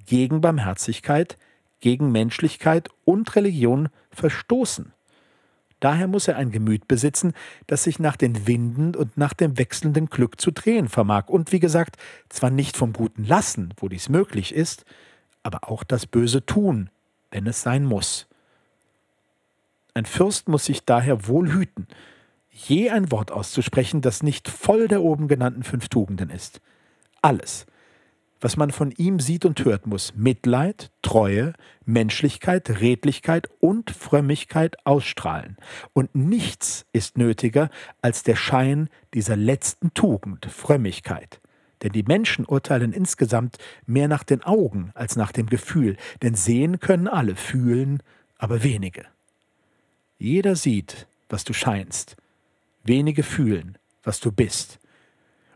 gegen 0.06 0.40
Barmherzigkeit, 0.40 1.36
gegen 1.80 2.10
Menschlichkeit 2.10 2.88
und 3.04 3.36
Religion 3.36 3.90
verstoßen. 4.10 4.94
Daher 5.80 6.08
muss 6.08 6.28
er 6.28 6.38
ein 6.38 6.50
Gemüt 6.50 6.88
besitzen, 6.88 7.34
das 7.66 7.84
sich 7.84 7.98
nach 7.98 8.16
den 8.16 8.46
Winden 8.46 8.96
und 8.96 9.18
nach 9.18 9.34
dem 9.34 9.58
wechselnden 9.58 10.06
Glück 10.06 10.40
zu 10.40 10.50
drehen 10.50 10.88
vermag 10.88 11.28
und 11.28 11.52
wie 11.52 11.60
gesagt, 11.60 11.96
zwar 12.30 12.48
nicht 12.48 12.74
vom 12.74 12.94
Guten 12.94 13.24
lassen, 13.24 13.74
wo 13.76 13.90
dies 13.90 14.08
möglich 14.08 14.54
ist, 14.54 14.86
aber 15.44 15.70
auch 15.70 15.84
das 15.84 16.06
Böse 16.06 16.44
tun, 16.44 16.90
wenn 17.30 17.46
es 17.46 17.62
sein 17.62 17.84
muss. 17.84 18.26
Ein 19.94 20.06
Fürst 20.06 20.48
muss 20.48 20.64
sich 20.64 20.84
daher 20.84 21.28
wohl 21.28 21.52
hüten, 21.52 21.86
je 22.50 22.90
ein 22.90 23.12
Wort 23.12 23.30
auszusprechen, 23.30 24.00
das 24.00 24.24
nicht 24.24 24.48
voll 24.48 24.88
der 24.88 25.02
oben 25.02 25.28
genannten 25.28 25.62
fünf 25.62 25.88
Tugenden 25.88 26.30
ist. 26.30 26.60
Alles, 27.22 27.66
was 28.40 28.56
man 28.56 28.70
von 28.70 28.90
ihm 28.90 29.20
sieht 29.20 29.44
und 29.44 29.64
hört, 29.64 29.86
muss 29.86 30.14
Mitleid, 30.16 30.90
Treue, 31.02 31.52
Menschlichkeit, 31.84 32.80
Redlichkeit 32.80 33.48
und 33.60 33.90
Frömmigkeit 33.90 34.84
ausstrahlen. 34.84 35.56
Und 35.92 36.14
nichts 36.14 36.86
ist 36.92 37.16
nötiger 37.16 37.70
als 38.02 38.22
der 38.22 38.36
Schein 38.36 38.88
dieser 39.14 39.36
letzten 39.36 39.94
Tugend, 39.94 40.46
Frömmigkeit. 40.46 41.40
Denn 41.84 41.92
die 41.92 42.02
Menschen 42.02 42.46
urteilen 42.46 42.94
insgesamt 42.94 43.58
mehr 43.84 44.08
nach 44.08 44.24
den 44.24 44.42
Augen 44.42 44.90
als 44.94 45.16
nach 45.16 45.32
dem 45.32 45.46
Gefühl, 45.46 45.98
denn 46.22 46.34
sehen 46.34 46.80
können 46.80 47.06
alle, 47.06 47.36
fühlen 47.36 48.02
aber 48.38 48.62
wenige. 48.62 49.04
Jeder 50.18 50.56
sieht, 50.56 51.06
was 51.28 51.44
du 51.44 51.52
scheinst, 51.52 52.16
wenige 52.84 53.22
fühlen, 53.22 53.76
was 54.02 54.18
du 54.18 54.32
bist. 54.32 54.80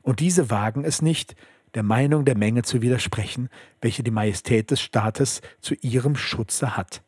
Und 0.03 0.21
diese 0.21 0.51
wagen 0.51 0.85
es 0.85 1.01
nicht, 1.01 1.35
der 1.75 1.83
Meinung 1.83 2.27
der 2.27 2.37
Menge 2.37 2.63
zu 2.63 2.83
widersprechen, 2.83 3.49
welche 3.81 4.03
die 4.03 4.11
Majestät 4.11 4.71
des 4.71 4.83
Staates 4.83 5.41
zu 5.61 5.75
ihrem 5.81 6.15
Schutze 6.15 6.77
hat. 6.77 7.03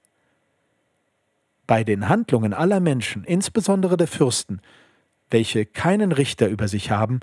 Bei 1.67 1.85
den 1.85 2.09
Handlungen 2.09 2.55
aller 2.55 2.81
Menschen, 2.81 3.25
insbesondere 3.25 3.99
der 3.99 4.09
Fürsten, 4.09 4.63
welche 5.31 5.65
keinen 5.67 6.13
Richter 6.13 6.49
über 6.49 6.69
sich 6.69 6.91
haben, 6.91 7.21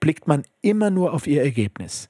blickt 0.00 0.26
man 0.26 0.42
immer 0.62 0.90
nur 0.90 1.12
auf 1.12 1.26
ihr 1.26 1.42
Ergebnis. 1.42 2.08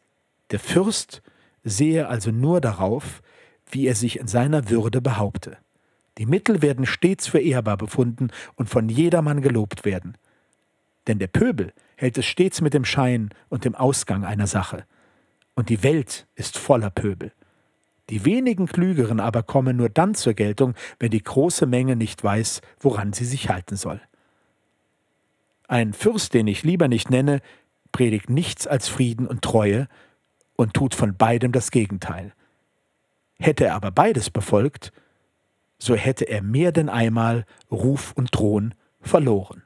Der 0.51 0.61
Fürst 0.61 1.23
sehe 1.63 2.09
also 2.09 2.31
nur 2.31 2.61
darauf, 2.61 3.23
wie 3.71 3.87
er 3.87 3.95
sich 3.95 4.19
in 4.19 4.27
seiner 4.27 4.71
Würde 4.71 5.01
behaupte. 5.01 5.59
Die 6.19 6.27
Mittel 6.27 6.63
werden 6.63 6.87
stets 6.87 7.27
für 7.27 7.41
ehrbar 7.41 7.77
befunden 7.77 8.29
und 8.57 8.69
von 8.69 8.89
jedermann 8.89 9.43
gelobt 9.43 9.85
werden. 9.85 10.17
Denn 11.07 11.19
der 11.19 11.29
Pöbel 11.29 11.73
hält 11.97 12.19
es 12.19 12.27
stets 12.27 12.61
mit 12.61 12.75
dem 12.75 12.85
Schein 12.85 13.31
und 13.49 13.65
dem 13.65 13.75
Ausgang 13.75 14.25
einer 14.25 14.47
Sache. 14.47 14.85
Und 15.55 15.69
die 15.69 15.83
Welt 15.83 16.27
ist 16.35 16.59
voller 16.59 16.91
Pöbel. 16.91 17.33
Die 18.11 18.25
wenigen 18.25 18.67
Klügeren 18.67 19.21
aber 19.21 19.43
kommen 19.43 19.77
nur 19.77 19.89
dann 19.89 20.15
zur 20.15 20.35
Geltung, 20.35 20.75
wenn 20.99 21.11
die 21.11 21.23
große 21.23 21.67
Menge 21.67 21.95
nicht 21.95 22.23
weiß, 22.23 22.61
woran 22.81 23.13
sie 23.13 23.25
sich 23.25 23.49
halten 23.49 23.77
soll. 23.77 24.01
Ein 25.69 25.93
Fürst, 25.93 26.35
den 26.35 26.49
ich 26.49 26.65
lieber 26.65 26.89
nicht 26.89 27.11
nenne, 27.11 27.41
predigt 27.93 28.31
nichts 28.31 28.67
als 28.67 28.89
Frieden 28.89 29.27
und 29.27 29.43
Treue 29.43 29.89
und 30.57 30.75
tut 30.75 30.95
von 30.95 31.17
beidem 31.17 31.53
das 31.53 31.71
Gegenteil. 31.71 32.33
Hätte 33.39 33.65
er 33.65 33.75
aber 33.75 33.91
beides 33.91 34.31
befolgt, 34.31 34.93
so 35.79 35.95
hätte 35.95 36.25
er 36.25 36.43
mehr 36.43 36.73
denn 36.73 36.89
einmal 36.89 37.47
Ruf 37.71 38.13
und 38.15 38.33
Thron 38.33 38.75
verloren. 39.01 39.63